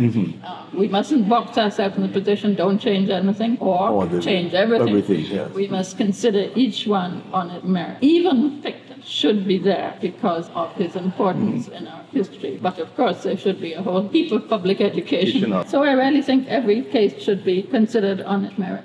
Uh, 0.43 0.65
we 0.73 0.87
mustn't 0.87 1.27
box 1.27 1.57
ourselves 1.57 1.97
in 1.97 2.03
the 2.03 2.09
position, 2.09 2.55
don't 2.55 2.79
change 2.79 3.09
anything, 3.09 3.57
or, 3.59 3.89
Or 3.89 4.05
the- 4.05 4.21
change 4.21 4.53
everything. 4.53 4.89
everything, 4.89 5.25
yes. 5.25 5.51
We 5.53 5.67
must 5.67 5.97
consider 5.97 6.49
each 6.55 6.87
one 6.87 7.21
on 7.33 7.49
its 7.51 7.65
merit. 7.65 7.97
Even 8.01 8.61
Picton 8.61 9.01
should 9.03 9.45
be 9.47 9.57
there 9.59 9.95
because 10.01 10.49
of 10.55 10.71
his 10.75 10.95
importance 10.95 11.67
in 11.67 11.87
our 11.87 12.01
history. 12.11 12.57
But 12.61 12.79
of 12.79 12.95
course, 12.95 13.23
there 13.23 13.37
should 13.37 13.59
be 13.59 13.73
a 13.73 13.81
whole 13.81 14.07
heap 14.09 14.31
of 14.31 14.47
public. 14.49 14.81
Education. 14.81 15.53
So 15.67 15.83
I 15.83 15.91
really 15.93 16.21
think 16.21 16.47
every 16.47 16.81
case 16.81 17.21
should 17.21 17.43
be 17.43 17.61
considered 17.63 18.21
on 18.21 18.45
its 18.45 18.57
merit. 18.57 18.83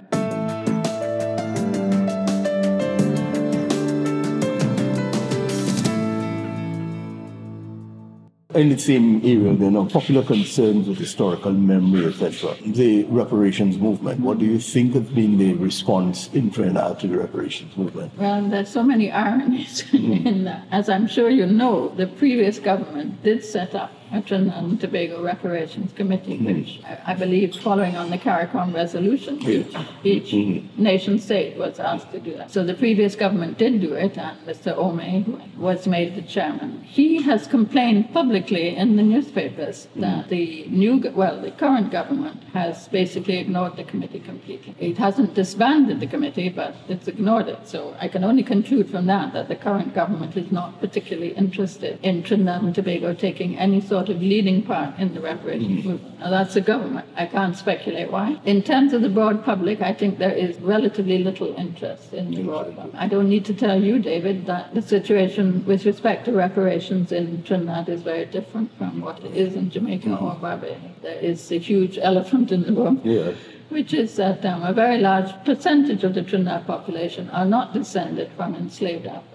In 8.61 8.69
the 8.69 8.79
same 8.79 9.25
area, 9.25 9.55
there 9.55 9.75
are 9.75 9.87
popular 9.87 10.23
concerns 10.23 10.87
with 10.87 10.99
historical 10.99 11.51
memory, 11.51 12.05
etc. 12.05 12.55
The 12.61 13.05
reparations 13.05 13.79
movement. 13.79 14.21
What 14.21 14.39
do 14.39 14.45
you 14.45 14.59
think 14.59 14.93
has 14.93 15.09
been 15.09 15.39
the 15.39 15.55
response 15.55 16.29
in 16.35 16.51
Trinidad 16.51 17.01
to 17.01 17.07
the 17.07 17.17
reparations 17.17 17.75
movement? 17.75 18.13
Well, 18.19 18.47
there's 18.51 18.69
so 18.69 18.83
many 18.83 19.11
ironies 19.11 19.83
in 19.95 20.45
that. 20.45 20.67
As 20.71 20.91
I'm 20.91 21.07
sure 21.07 21.31
you 21.31 21.47
know, 21.47 21.89
the 21.97 22.07
previous 22.07 22.59
government 22.59 23.23
did 23.23 23.43
set 23.43 23.75
up 23.75 23.93
Trinidad 24.27 24.63
and 24.63 24.81
Tobago 24.81 25.23
Reparations 25.23 25.93
Committee, 25.93 26.37
hmm. 26.37 26.47
which 26.47 26.81
I 26.85 27.11
I 27.11 27.15
believe, 27.15 27.57
following 27.57 27.97
on 27.97 28.11
the 28.11 28.19
CARICOM 28.19 28.73
resolution, 28.73 29.43
each, 29.43 29.75
each 30.05 30.31
mm-hmm. 30.31 30.81
nation 30.81 31.19
state 31.19 31.57
was 31.57 31.81
asked 31.81 32.13
to 32.13 32.21
do 32.21 32.37
that. 32.37 32.53
So 32.53 32.63
the 32.63 32.75
previous 32.75 33.17
government 33.17 33.59
did 33.59 33.81
do 33.81 33.95
it, 33.95 34.17
and 34.17 34.39
Mr. 34.47 34.77
Ome 34.77 35.43
was 35.59 35.89
made 35.89 36.15
the 36.15 36.23
chairman. 36.23 36.83
He 36.85 37.21
has 37.23 37.49
complained 37.49 38.13
publicly 38.13 38.77
in 38.77 38.95
the 38.95 39.03
newspapers 39.03 39.87
mm-hmm. 39.87 40.03
that 40.03 40.29
the 40.29 40.67
new, 40.69 41.03
well, 41.17 41.41
the 41.41 41.51
current 41.51 41.91
government 41.91 42.45
has 42.53 42.87
basically 42.87 43.39
ignored 43.39 43.75
the 43.75 43.83
committee 43.83 44.21
completely. 44.21 44.77
It 44.79 44.97
hasn't 44.97 45.35
disbanded 45.35 45.99
the 45.99 46.07
committee, 46.07 46.49
but 46.49 46.77
it's 46.89 47.09
ignored 47.09 47.49
it. 47.49 47.67
So 47.67 47.97
I 48.01 48.07
can 48.07 48.23
only 48.23 48.45
conclude 48.45 48.89
from 48.89 49.07
that 49.07 49.33
that 49.33 49.49
the 49.49 49.57
current 49.57 49.95
government 49.95 50.37
is 50.37 50.53
not 50.53 50.81
particularly 50.81 51.33
interested 51.33 51.99
in 52.05 52.23
Trinidad 52.23 52.63
and 52.63 52.73
Tobago 52.73 53.15
taking 53.15 53.59
any 53.59 53.81
sort 53.81 54.00
of 54.09 54.21
leading 54.23 54.63
part 54.63 54.99
in 54.99 55.13
the 55.15 55.21
reparations 55.21 55.85
movement. 55.85 56.19
Now 56.21 56.31
that's 56.31 56.55
the 56.55 56.61
government. 56.61 57.07
I 57.17 57.27
can't 57.27 57.57
speculate 57.57 58.11
why. 58.11 58.41
In 58.45 58.63
terms 58.63 58.93
of 58.93 59.03
the 59.03 59.09
broad 59.09 59.45
public, 59.45 59.81
I 59.83 59.93
think 59.93 60.19
there 60.19 60.33
is 60.33 60.59
relatively 60.61 61.19
little 61.19 61.55
interest 61.57 62.13
in 62.15 62.31
the 62.31 62.43
broad 62.43 62.75
public. 62.77 62.95
I 62.97 63.09
don't 63.09 63.29
need 63.29 63.45
to 63.47 63.55
tell 63.55 63.83
you, 63.83 63.99
David, 63.99 64.47
that 64.47 64.75
the 64.75 64.83
situation 64.83 65.65
with 65.67 65.85
respect 65.85 66.25
to 66.27 66.33
reparations 66.33 67.13
in 67.13 67.43
Trinidad 67.43 67.89
is 67.89 68.03
very 68.03 68.27
different 68.27 68.77
from 68.79 69.01
what 69.01 69.23
it 69.25 69.35
is 69.37 69.55
in 69.55 69.71
Jamaica 69.71 70.17
or 70.17 70.35
Barbados. 70.35 70.79
There 71.03 71.19
is 71.21 71.51
a 71.53 71.59
huge 71.59 71.99
elephant 71.99 72.53
in 72.53 72.63
the 72.63 72.73
room 72.73 73.01
Yeah. 73.05 73.33
which 73.71 73.93
is 73.95 74.17
that 74.17 74.45
um, 74.45 74.63
a 74.63 74.73
very 74.73 74.99
large 74.99 75.31
percentage 75.45 76.03
of 76.05 76.15
the 76.15 76.23
Trinidad 76.23 76.67
population 76.67 77.31
are 77.31 77.47
not 77.47 77.73
descended 77.73 78.31
from 78.37 78.55
enslaved 78.55 79.07
Africans. 79.07 79.30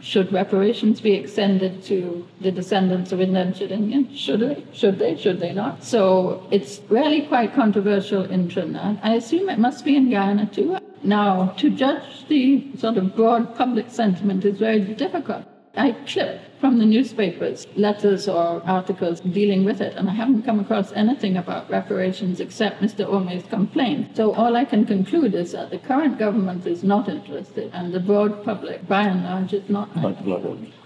Should 0.00 0.32
reparations 0.32 1.00
be 1.00 1.12
extended 1.12 1.82
to 1.84 2.26
the 2.40 2.50
descendants 2.50 3.12
of 3.12 3.20
indentured 3.20 3.72
Indians? 3.72 4.18
Should 4.18 4.40
they? 4.40 4.64
Should 4.72 4.98
they? 4.98 5.16
Should 5.16 5.40
they 5.40 5.52
not? 5.52 5.82
So 5.82 6.46
it's 6.50 6.80
really 6.88 7.22
quite 7.22 7.54
controversial 7.54 8.24
in 8.24 8.48
Trinidad. 8.48 9.00
I 9.02 9.14
assume 9.14 9.48
it 9.48 9.58
must 9.58 9.84
be 9.84 9.96
in 9.96 10.10
Guyana 10.10 10.46
too. 10.46 10.78
Now, 11.02 11.54
to 11.56 11.70
judge 11.70 12.28
the 12.28 12.76
sort 12.76 12.96
of 12.96 13.16
broad 13.16 13.56
public 13.56 13.90
sentiment 13.90 14.44
is 14.44 14.58
very 14.58 14.80
difficult. 14.80 15.44
I 15.76 15.92
clip 16.06 16.40
from 16.60 16.78
the 16.78 16.84
newspapers 16.84 17.66
letters 17.76 18.28
or 18.28 18.62
articles 18.66 19.20
dealing 19.20 19.64
with 19.64 19.80
it, 19.80 19.96
and 19.96 20.08
I 20.08 20.14
haven't 20.14 20.42
come 20.42 20.60
across 20.60 20.92
anything 20.92 21.36
about 21.36 21.70
reparations 21.70 22.40
except 22.40 22.82
Mr. 22.82 23.06
Ome's 23.06 23.46
complaint. 23.46 24.16
So 24.16 24.34
all 24.34 24.56
I 24.56 24.64
can 24.64 24.84
conclude 24.84 25.34
is 25.34 25.52
that 25.52 25.70
the 25.70 25.78
current 25.78 26.18
government 26.18 26.66
is 26.66 26.84
not 26.84 27.08
interested, 27.08 27.70
and 27.72 27.92
the 27.92 28.00
broad 28.00 28.44
public, 28.44 28.86
by 28.86 29.02
and 29.02 29.24
large, 29.24 29.54
is 29.54 29.68
not. 29.68 29.94
Not. 29.96 30.20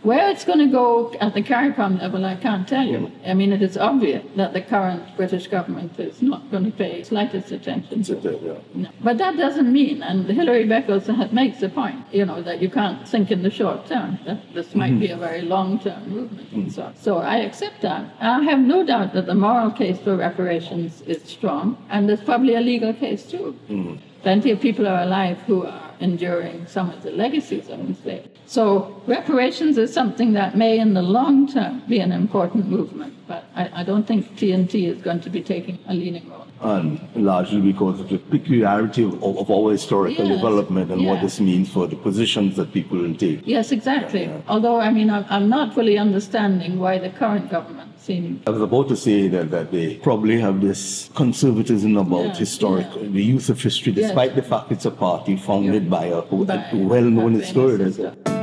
Where 0.03 0.31
it's 0.31 0.45
going 0.45 0.59
to 0.59 0.67
go 0.67 1.15
at 1.21 1.33
the 1.33 1.43
CARICOM 1.43 2.01
level, 2.01 2.25
I 2.27 2.37
can't 2.37 2.69
tell 2.69 2.87
you. 2.87 2.99
Mm-hmm. 2.99 3.31
I 3.31 3.35
mean, 3.35 3.53
it 3.53 3.63
is 3.63 3.79
obvious 3.79 4.25
that 4.37 4.53
the 4.53 4.61
current 4.61 5.17
British 5.17 5.47
government 5.47 5.99
is 5.99 6.21
not 6.21 6.51
going 6.51 6.65
to 6.65 6.71
pay 6.71 7.03
slightest 7.03 7.51
attention 7.53 8.03
to 8.03 8.19
it. 8.19 8.43
Yeah. 8.43 8.59
No. 8.75 8.91
But 9.03 9.17
that 9.19 9.37
doesn't 9.39 9.73
mean, 9.73 10.03
and 10.03 10.27
Hilary 10.27 10.67
Beckles 10.67 11.33
makes 11.33 11.61
the 11.61 11.71
point, 11.71 12.05
you 12.13 12.27
know, 12.27 12.43
that 12.43 12.61
you 12.61 12.69
can't 12.69 13.09
think 13.09 13.31
in 13.31 13.43
the 13.43 13.51
short 13.51 13.87
term, 13.87 14.19
that 14.27 14.41
this 14.53 14.75
might 14.75 14.91
mm-hmm. 14.91 15.01
be 15.01 15.09
a 15.09 15.17
very 15.17 15.41
long 15.41 15.64
term 15.85 16.03
movement 16.09 16.53
and 16.53 16.73
so 16.73 16.83
on. 16.83 16.97
So 16.97 17.13
I 17.35 17.37
accept 17.49 17.79
that. 17.83 18.03
And 18.21 18.31
I 18.39 18.43
have 18.51 18.61
no 18.75 18.85
doubt 18.93 19.15
that 19.15 19.27
the 19.27 19.35
moral 19.35 19.71
case 19.71 19.99
for 20.05 20.17
reparations 20.17 21.03
is 21.13 21.23
strong, 21.37 21.65
and 21.91 22.09
there's 22.09 22.25
probably 22.31 22.55
a 22.55 22.65
legal 22.73 22.93
case 23.05 23.23
too. 23.33 23.47
Mm-hmm. 23.69 23.95
Plenty 24.23 24.51
of 24.53 24.61
people 24.61 24.87
are 24.87 25.03
alive 25.03 25.39
who 25.47 25.67
are 25.67 25.85
enduring 26.01 26.67
some 26.67 26.91
of 26.91 27.03
the 27.03 27.11
legacies 27.11 27.69
of 27.69 27.79
enslavement. 27.81 28.37
So 28.47 29.03
reparations 29.07 29.79
is 29.79 29.93
something 29.93 30.33
that 30.35 30.57
may, 30.57 30.79
in 30.79 30.95
the 30.95 31.03
long 31.03 31.37
term, 31.57 31.83
be 31.89 31.99
an 32.01 32.13
important 32.13 32.69
movement, 32.69 33.15
but 33.27 33.45
I, 33.55 33.81
I 33.81 33.85
don't 33.85 34.07
think 34.07 34.37
TNT 34.39 34.89
is 34.95 35.01
going 35.03 35.21
to 35.21 35.31
be 35.31 35.43
taking 35.43 35.79
a 35.89 35.95
leading 35.95 36.29
role. 36.31 36.44
And 36.61 36.99
largely 37.15 37.61
because 37.61 38.01
of 38.01 38.09
the 38.09 38.17
peculiarity 38.19 39.03
of, 39.05 39.23
of, 39.23 39.37
of 39.39 39.51
our 39.51 39.73
historical 39.73 40.25
Yes. 40.27 40.37
development 40.37 40.91
and 40.91 41.05
what 41.05 41.21
this 41.21 41.39
means 41.41 41.71
for 41.71 41.87
the 41.87 41.97
positions 41.97 42.57
that 42.57 42.73
people 42.73 42.97
will 42.99 43.15
take. 43.15 43.43
Yes, 43.45 43.71
exactly. 43.73 44.31
Although, 44.49 44.81
I 44.81 44.91
mean, 44.91 45.11
I'm, 45.11 45.27
I'm 45.29 45.49
not 45.51 45.75
fully 45.75 45.99
understanding 45.99 46.79
why 46.79 46.99
the 46.99 47.11
current 47.11 47.51
government 47.51 47.91
seems. 48.01 48.43
I 48.47 48.51
was 48.51 48.63
about 48.63 48.89
to 48.89 48.97
say 48.97 49.29
that, 49.29 49.51
that 49.51 49.73
they 49.73 49.97
probably 49.97 50.41
have 50.41 50.61
this 50.63 51.11
conservatism 51.15 51.97
about 51.99 52.27
Yeah, 52.27 52.35
historic, 52.35 52.87
yeah. 52.97 53.09
the 53.09 53.23
use 53.23 53.51
of 53.51 53.61
history, 53.61 53.93
Yes. 53.93 54.07
despite 54.09 54.35
the 54.35 54.43
fact 54.43 54.73
it's 54.73 54.87
a 54.87 54.91
party 54.91 55.37
founded 55.37 55.91
by 55.91 56.07
a, 56.07 56.19
a 56.19 56.69
well-known 56.75 57.35
historian. 57.35 58.34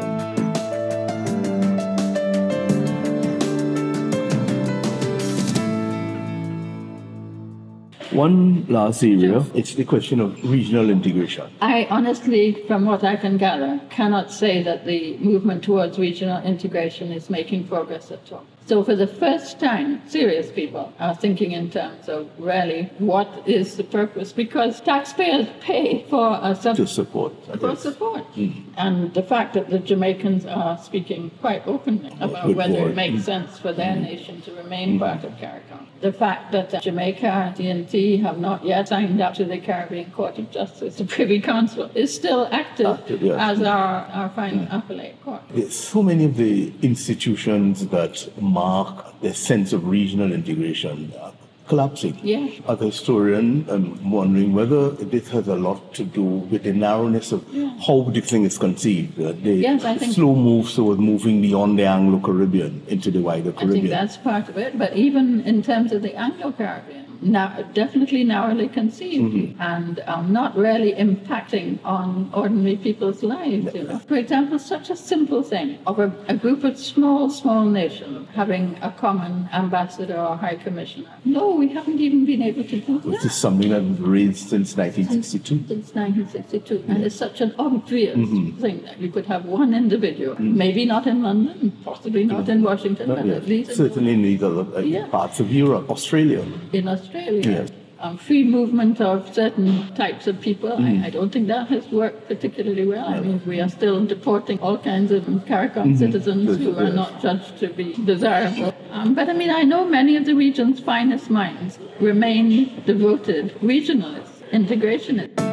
One 8.11 8.65
last 8.67 9.03
area, 9.03 9.45
it's 9.55 9.73
the 9.75 9.85
question 9.85 10.19
of 10.19 10.37
regional 10.43 10.89
integration. 10.89 11.49
I 11.61 11.87
honestly, 11.89 12.61
from 12.67 12.85
what 12.85 13.05
I 13.05 13.15
can 13.15 13.37
gather, 13.37 13.79
cannot 13.89 14.31
say 14.31 14.61
that 14.63 14.85
the 14.85 15.17
movement 15.19 15.63
towards 15.63 15.97
regional 15.97 16.43
integration 16.43 17.13
is 17.13 17.29
making 17.29 17.69
progress 17.69 18.11
at 18.11 18.29
all. 18.33 18.45
So 18.71 18.85
for 18.85 18.95
the 18.95 19.05
first 19.05 19.59
time, 19.59 20.01
serious 20.07 20.49
people 20.49 20.93
are 20.97 21.13
thinking 21.13 21.51
in 21.51 21.69
terms 21.69 22.07
of 22.07 22.29
really 22.37 22.83
what 22.99 23.43
is 23.45 23.75
the 23.75 23.83
purpose 23.83 24.31
because 24.31 24.79
taxpayers 24.79 25.49
pay 25.59 26.05
for 26.09 26.39
a 26.41 26.55
sub- 26.55 26.77
To 26.77 26.87
support. 26.87 27.33
For 27.59 27.75
support. 27.75 28.23
Mm. 28.33 28.63
And 28.77 29.13
the 29.13 29.23
fact 29.23 29.55
that 29.55 29.69
the 29.69 29.79
Jamaicans 29.79 30.45
are 30.45 30.77
speaking 30.77 31.31
quite 31.41 31.67
openly 31.67 32.15
about 32.21 32.47
good 32.47 32.55
whether 32.55 32.87
it 32.87 32.95
makes 32.95 33.23
mm. 33.23 33.25
sense 33.25 33.59
for 33.59 33.73
their 33.73 33.93
mm. 33.93 34.03
nation 34.03 34.41
to 34.43 34.53
remain 34.53 34.97
part 34.97 35.25
of 35.25 35.33
CARICOM. 35.33 35.87
The 35.99 36.13
fact 36.13 36.53
that 36.53 36.73
uh, 36.73 36.79
Jamaica, 36.79 37.53
TNT, 37.57 38.21
have 38.21 38.39
not 38.39 38.63
yet 38.65 38.87
signed 38.87 39.19
up 39.19 39.33
to 39.33 39.43
the 39.43 39.59
Caribbean 39.59 40.11
Court 40.11 40.39
of 40.39 40.49
Justice, 40.49 40.95
the 40.95 41.03
Privy 41.03 41.41
Council, 41.41 41.91
is 41.93 42.15
still 42.15 42.47
active 42.51 42.87
Active, 42.87 43.21
yes. 43.21 43.37
as 43.37 43.61
our, 43.63 44.05
our 44.13 44.29
final 44.29 44.65
appellate 44.71 45.21
court. 45.23 45.41
There's 45.49 45.77
so 45.77 46.01
many 46.01 46.23
of 46.23 46.37
the 46.37 46.73
institutions 46.81 47.87
that 47.87 48.29
mark 48.65 49.19
the 49.21 49.33
sense 49.49 49.69
of 49.75 49.79
regional 49.97 50.31
integration 50.39 50.97
are 51.21 51.33
collapsing. 51.67 52.15
Yeah. 52.33 52.47
As 52.71 52.81
a 52.81 52.85
historian, 52.93 53.47
I'm 53.73 53.85
wondering 54.19 54.49
whether 54.59 54.81
this 55.13 55.29
has 55.35 55.47
a 55.47 55.55
lot 55.67 55.93
to 55.99 56.03
do 56.03 56.23
with 56.51 56.63
the 56.67 56.73
narrowness 56.73 57.31
of 57.31 57.41
how 57.87 57.97
the 58.15 58.21
thing 58.31 58.43
is 58.49 58.57
conceived. 58.67 59.13
Uh, 59.19 59.31
the 59.45 59.53
Yes, 59.67 59.85
I 59.85 59.95
think- 59.97 60.13
slow 60.17 60.33
move 60.49 60.65
towards 60.77 60.99
moving 61.11 61.37
beyond 61.47 61.71
the 61.79 61.85
Anglo-Caribbean 61.97 62.73
into 62.93 63.09
the 63.15 63.21
wider 63.29 63.51
Caribbean. 63.51 63.55
I 63.55 63.61
Caribbean. 63.61 63.81
think 63.81 63.95
that's 64.01 64.17
part 64.31 64.45
of 64.51 64.55
it. 64.65 64.71
But 64.83 64.91
even 65.05 65.25
in 65.51 65.57
terms 65.71 65.89
of 65.95 65.99
the 66.07 66.13
Anglo-Caribbean, 66.27 67.05
now 67.21 67.61
definitely 67.73 68.23
narrowly 68.23 68.67
conceived 68.67 69.21
Mm-hmm. 69.21 69.61
and 69.61 69.99
um, 70.07 70.31
not 70.33 70.55
really 70.57 70.93
impacting 70.93 71.77
on 71.85 72.29
ordinary 72.33 72.77
people's 72.77 73.21
lives. 73.23 73.73
You 73.75 73.83
know, 73.83 73.99
for 73.99 74.15
example, 74.15 74.57
such 74.59 74.89
a 74.89 74.95
simple 74.95 75.43
thing 75.43 75.77
of 75.85 75.99
a, 75.99 76.11
a 76.27 76.35
group 76.35 76.63
of 76.63 76.77
small, 76.77 77.29
small 77.29 77.65
nations 77.65 78.27
having 78.33 78.77
a 78.81 78.91
common 78.91 79.49
ambassador 79.53 80.17
or 80.17 80.35
high 80.37 80.55
commissioner. 80.55 81.09
No, 81.25 81.51
we 81.55 81.67
haven't 81.69 81.99
even 81.99 82.25
been 82.25 82.41
able 82.41 82.63
to 82.63 82.79
do 82.79 82.99
that. 82.99 83.11
This 83.11 83.25
is 83.25 83.33
something 83.35 83.69
that 83.69 83.83
we've 83.83 83.99
raised 84.01 84.49
since 84.49 84.75
1962. 84.77 85.67
Since 85.67 85.93
1962, 85.95 86.83
and 86.87 87.03
it's 87.03 87.15
such 87.15 87.41
an 87.41 87.53
obvious 87.59 88.17
Mm-hmm. 88.17 88.59
thing 88.61 88.81
that 88.83 88.99
you 88.99 89.09
could 89.11 89.25
have 89.27 89.45
one 89.45 89.73
individual, 89.73 90.35
maybe 90.39 90.85
not 90.85 91.05
in 91.07 91.21
London, 91.23 91.71
possibly 91.83 92.23
not 92.23 92.47
in 92.49 92.61
Washington, 92.63 93.07
Not 93.09 93.17
but 93.17 93.25
yet. 93.27 93.37
at 93.37 93.47
least 93.47 93.75
Certainly 93.75 94.13
in 94.13 94.21
these 94.23 94.41
other 94.43 94.65
uh, 94.75 94.79
Yeah. 94.79 95.07
parts 95.07 95.39
of 95.39 95.51
Europe, 95.51 95.89
Australia. 95.89 96.41
in 96.73 96.87
Australia. 96.87 97.10
Yes. 97.13 97.69
Um, 97.99 98.17
free 98.17 98.43
movement 98.43 98.99
of 98.99 99.31
certain 99.31 99.93
types 99.93 100.25
of 100.25 100.41
people. 100.41 100.71
Mm. 100.71 101.03
I, 101.03 101.07
I 101.07 101.09
don't 101.11 101.29
think 101.31 101.47
that 101.49 101.67
has 101.67 101.87
worked 101.89 102.27
particularly 102.27 102.83
well. 102.87 103.07
I 103.07 103.19
mean, 103.19 103.39
we 103.45 103.61
are 103.61 103.69
still 103.69 104.03
deporting 104.07 104.59
all 104.59 104.77
kinds 104.79 105.11
of 105.11 105.23
CARICOM 105.25 105.97
citizens 105.99 106.57
who 106.57 106.71
are 106.71 106.81
Mm-hmm. 106.81 106.85
Yes. 106.87 106.95
not 106.95 107.21
judged 107.21 107.59
to 107.59 107.67
be 107.67 107.93
desirable. 107.93 108.73
Um, 108.89 109.13
but 109.13 109.29
I 109.29 109.33
mean, 109.33 109.51
I 109.51 109.61
know 109.61 109.85
many 109.85 110.15
of 110.17 110.25
the 110.25 110.33
region's 110.33 110.79
finest 110.79 111.29
minds 111.29 111.77
remain 111.99 112.81
devoted 112.87 113.53
regionalists, 113.61 114.41
integrationists. 114.51 115.50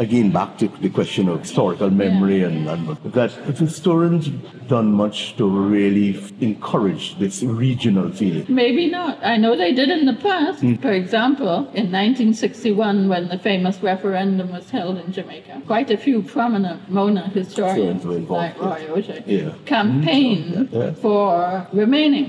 Again 0.00 0.30
back 0.32 0.56
to 0.56 0.68
the 0.80 0.88
question 0.88 1.28
of 1.28 1.40
historical 1.42 1.90
memory 1.90 2.42
and, 2.42 2.66
and 2.66 2.88
that 3.12 3.32
historians 3.58 4.28
done 4.66 4.92
much 4.92 5.36
to 5.36 5.46
really 5.46 6.18
encourage 6.40 7.18
this 7.18 7.42
regional 7.42 8.10
feeling. 8.10 8.46
Maybe 8.48 8.88
not. 8.88 9.18
I 9.22 9.36
know 9.36 9.54
they 9.54 9.74
did 9.74 9.90
in 9.90 10.06
the 10.06 10.14
past. 10.14 10.62
Mm. 10.62 10.80
For 10.80 10.90
example, 10.92 11.68
in 11.74 11.92
1961, 11.92 13.10
when 13.10 13.28
the 13.28 13.36
famous 13.38 13.82
referendum 13.82 14.50
was 14.52 14.70
held 14.70 14.96
in 14.96 15.12
Jamaica, 15.12 15.60
quite 15.66 15.90
a 15.90 15.98
few 15.98 16.22
prominent 16.22 16.88
Mona 16.90 17.28
historians, 17.28 18.02
Historians 18.02 18.06
were 18.06 18.16
involved, 18.16 18.58
like 18.58 18.88
Roy 18.88 19.02
Augier, 19.02 19.22
Yeah. 19.26 19.50
campaigned 19.66 20.54
Mhm. 20.54 20.72
Yeah. 20.72 20.78
Mm-hmm. 20.80 21.00
for 21.02 21.66
remaining. 21.74 22.26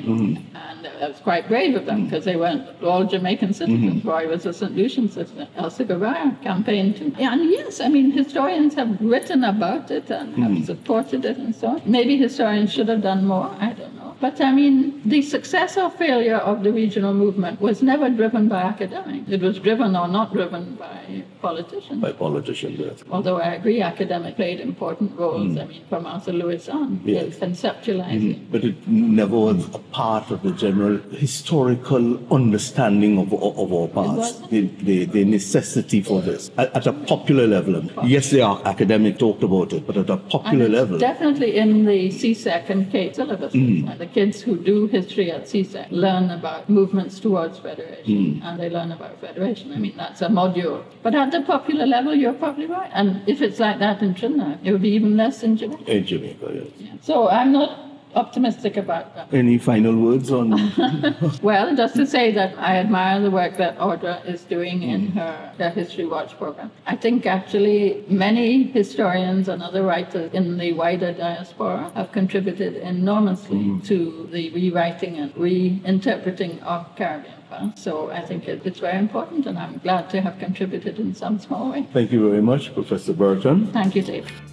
And 0.54 0.84
that 0.84 1.10
was 1.10 1.20
quite 1.22 1.48
brave 1.48 1.76
of 1.76 1.86
them 1.86 2.04
because 2.06 2.26
they 2.26 2.36
weren't 2.36 2.64
all 2.84 3.06
Jamaican 3.06 3.54
citizens. 3.54 4.02
Mm-hmm. 4.02 4.10
Roy 4.10 4.28
was 4.28 4.46
a 4.46 4.52
St. 4.52 4.76
Lucian 4.76 5.08
citizen. 5.10 5.48
Elsa 5.56 5.86
Goveia 5.86 6.36
campaigned 6.42 6.98
too. 6.98 7.14
And 7.20 7.42
yes, 7.64 7.80
I 7.80 7.88
mean, 7.88 8.12
historians 8.12 8.74
have 8.76 9.00
written 9.02 9.44
about 9.44 9.92
it 9.92 10.10
and 10.10 10.36
have 10.44 10.52
hmm. 10.52 10.64
supported 10.64 11.26
it 11.26 11.38
and 11.38 11.56
so 11.56 11.68
on. 11.68 11.82
Maybe 11.86 12.18
historians 12.18 12.72
should 12.74 12.88
have 12.88 13.02
done 13.02 13.26
more. 13.26 13.50
I 13.60 13.74
don't 13.74 13.96
know. 13.96 14.16
But 14.20 14.40
I 14.42 14.52
mean, 14.52 15.02
the 15.06 15.22
success 15.22 15.78
or 15.78 15.90
failure 15.90 16.38
of 16.38 16.64
the 16.64 16.72
regional 16.72 17.14
movement 17.14 17.60
was 17.60 17.82
never 17.82 18.10
driven 18.10 18.48
by 18.48 18.62
academics. 18.62 19.32
It 19.32 19.42
was 19.42 19.60
driven 19.60 19.96
or 19.96 20.08
not 20.08 20.34
driven 20.34 20.76
by 20.76 21.24
politicians. 21.42 22.02
By 22.02 22.12
politicians, 22.12 22.80
yes. 22.80 23.04
Although 23.12 23.38
I 23.38 23.50
agree, 23.56 23.82
academic 23.82 24.36
played 24.36 24.60
important 24.60 25.18
roles. 25.18 25.58
I 25.58 25.66
mean, 25.66 25.84
from 25.90 26.06
Arthur 26.06 26.34
Lewis 26.34 26.70
on, 26.70 26.82
Mm. 26.82 27.00
Yes. 27.06 27.24
Mm-hmm. 27.24 27.44
in 27.44 27.52
conceptualizing. 27.52 28.52
But 28.52 28.64
it 28.64 28.88
never 28.88 29.38
was 29.38 29.66
a 29.76 29.80
part 30.02 30.32
of 30.32 30.42
the 30.44 30.52
general 30.52 30.98
historical 31.26 32.06
understanding 32.34 33.18
of, 33.18 33.34
of, 33.34 33.74
our 33.74 33.88
past. 33.88 34.50
The, 34.50 34.62
the, 34.90 35.06
the 35.06 35.24
necessity 35.26 36.02
for 36.02 36.22
this. 36.22 36.52
At, 36.58 36.76
at 36.76 36.88
a 36.88 36.94
popular 36.94 37.48
level, 37.48 37.84
yes, 38.06 38.30
they 38.32 38.42
are 38.42 38.62
academic 38.66 39.18
talked 39.20 39.44
about 39.44 39.74
it, 39.74 39.86
but 39.88 39.98
at 39.98 40.10
a 40.10 40.18
popular 40.18 40.68
level, 40.70 40.98
definitely 40.98 41.58
in 41.58 41.86
the 41.86 42.10
CSEC 42.10 42.70
and 42.70 42.92
K 42.92 43.10
syllabuses. 43.10 43.52
Mm. 43.54 43.98
The 43.98 44.06
kids 44.06 44.42
who 44.42 44.58
do 44.58 44.88
history 44.88 45.32
at 45.32 45.44
CSEC 45.46 45.88
learn 45.92 46.30
about 46.32 46.70
movements 46.70 47.20
towards 47.20 47.60
federation 47.60 47.92
Mm. 48.12 48.44
and 48.44 48.60
they 48.60 48.70
learn 48.70 48.92
about 48.92 49.20
federation. 49.22 49.72
I 49.74 49.78
mean, 49.78 49.96
that's 49.98 50.22
a 50.22 50.28
module. 50.28 50.84
But 51.04 51.16
at 51.16 51.31
the 51.32 51.42
popular 51.42 51.86
level, 51.86 52.14
you're 52.16 52.34
probably 52.34 52.66
right. 52.66 52.90
And 52.94 53.22
if 53.28 53.42
it's 53.42 53.60
like 53.60 53.80
that 53.80 54.02
in 54.02 54.14
Trinidad, 54.14 54.60
it 54.64 54.72
would 54.72 54.82
be 54.82 54.90
even 54.90 55.18
less 55.18 55.44
in 55.44 55.58
Jamaica. 55.58 55.98
in 55.98 56.06
Jamaica, 56.06 56.54
yes. 56.54 56.92
So 57.02 57.30
I'm 57.30 57.52
not 57.52 57.91
optimistic 58.16 58.78
about 58.78 59.16
that. 59.16 59.34
Any 59.34 59.58
final 59.58 59.96
words 59.96 60.32
on 60.32 60.52
Well, 61.42 61.76
just 61.76 61.96
to 61.96 62.06
say 62.06 62.32
that 62.32 62.58
I 62.58 62.78
admire 62.78 63.22
the 63.22 63.32
work 63.32 63.58
that 63.58 63.78
Audra 63.78 64.26
is 64.26 64.44
doing 64.44 64.84
in 64.84 65.10
mm. 65.10 65.14
her, 65.14 65.54
her 65.58 65.70
History 65.70 66.06
Watch 66.06 66.38
program. 66.38 66.72
I 66.86 66.96
think 66.96 67.26
actually 67.26 68.04
many 68.08 68.64
historians 68.64 69.48
and 69.48 69.62
other 69.64 69.84
writers 69.84 70.34
in 70.34 70.58
the 70.58 70.74
wider 70.74 71.14
diaspora 71.14 71.92
have 71.96 72.12
contributed 72.12 72.76
enormously 72.76 73.58
mm. 73.58 73.86
to 73.88 74.28
the 74.32 74.50
rewriting 74.52 75.18
and 75.18 75.34
reinterpreting 75.36 76.62
of 76.64 76.96
Caribbean 76.96 77.42
past. 77.52 77.84
So 77.84 78.10
I 78.12 78.22
think 78.22 78.48
it, 78.48 78.66
it's 78.66 78.80
very 78.80 78.98
important, 78.98 79.46
and 79.46 79.58
I'm 79.60 79.78
glad 79.80 80.10
to 80.12 80.22
have 80.22 80.40
contributed 80.40 81.00
in 81.00 81.14
some 81.14 81.40
small 81.40 81.72
way. 81.72 81.88
Thank 81.94 82.12
you 82.12 82.30
very 82.30 82.42
much, 82.42 82.74
Professor 82.74 83.14
Brereton. 83.14 83.68
Thank 83.72 83.96
you, 83.96 84.02
Dave. 84.02 84.51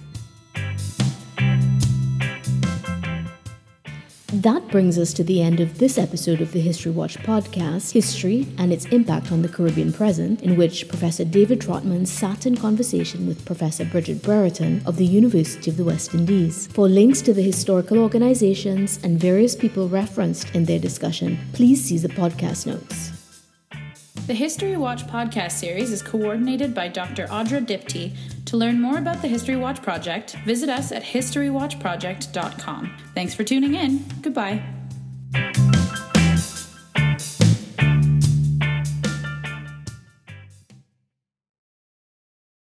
That 4.43 4.69
brings 4.69 4.97
us 4.97 5.11
to 5.15 5.23
the 5.25 5.41
end 5.41 5.59
of 5.59 5.79
this 5.79 5.97
episode 5.97 6.39
of 6.39 6.53
the 6.53 6.61
History 6.61 6.93
Watch 6.93 7.17
podcast, 7.17 7.91
History 7.91 8.47
and 8.57 8.71
its 8.71 8.85
Impact 8.85 9.33
on 9.33 9.41
the 9.41 9.49
Caribbean 9.49 9.91
Present, 9.91 10.41
in 10.43 10.55
which 10.55 10.87
Professor 10.87 11.25
David 11.25 11.59
Trotman 11.59 12.05
sat 12.05 12.45
in 12.45 12.55
conversation 12.55 13.27
with 13.27 13.43
Professor 13.43 13.83
Bridget 13.83 14.23
Brereton 14.23 14.81
of 14.85 14.95
the 14.95 15.05
University 15.05 15.69
of 15.69 15.75
the 15.75 15.83
West 15.83 16.13
Indies. 16.13 16.67
For 16.67 16.87
links 16.87 17.21
to 17.23 17.33
the 17.33 17.41
historical 17.41 17.97
organizations 17.97 18.97
and 19.03 19.19
various 19.19 19.57
people 19.57 19.89
referenced 19.89 20.55
in 20.55 20.63
their 20.63 20.79
discussion, 20.79 21.37
please 21.51 21.83
see 21.83 21.97
the 21.97 22.07
podcast 22.07 22.65
notes. 22.65 23.11
The 24.25 24.35
History 24.35 24.77
Watch 24.77 25.07
podcast 25.07 25.53
series 25.53 25.91
is 25.91 26.01
coordinated 26.01 26.73
by 26.73 26.87
Dr. 26.87 27.25
Audra 27.27 27.65
Diptee. 27.65 28.15
To 28.49 28.57
learn 28.57 28.81
more 28.81 28.97
about 28.97 29.21
the 29.21 29.27
History 29.27 29.55
Watch 29.55 29.79
project, 29.83 30.31
visit 30.43 30.69
us 30.69 30.91
at 30.91 31.03
historywatchproject.com. 31.03 32.97
Thanks 33.13 33.35
for 33.35 33.43
tuning 33.43 33.75
in. 33.75 34.03
Goodbye. 34.23 34.63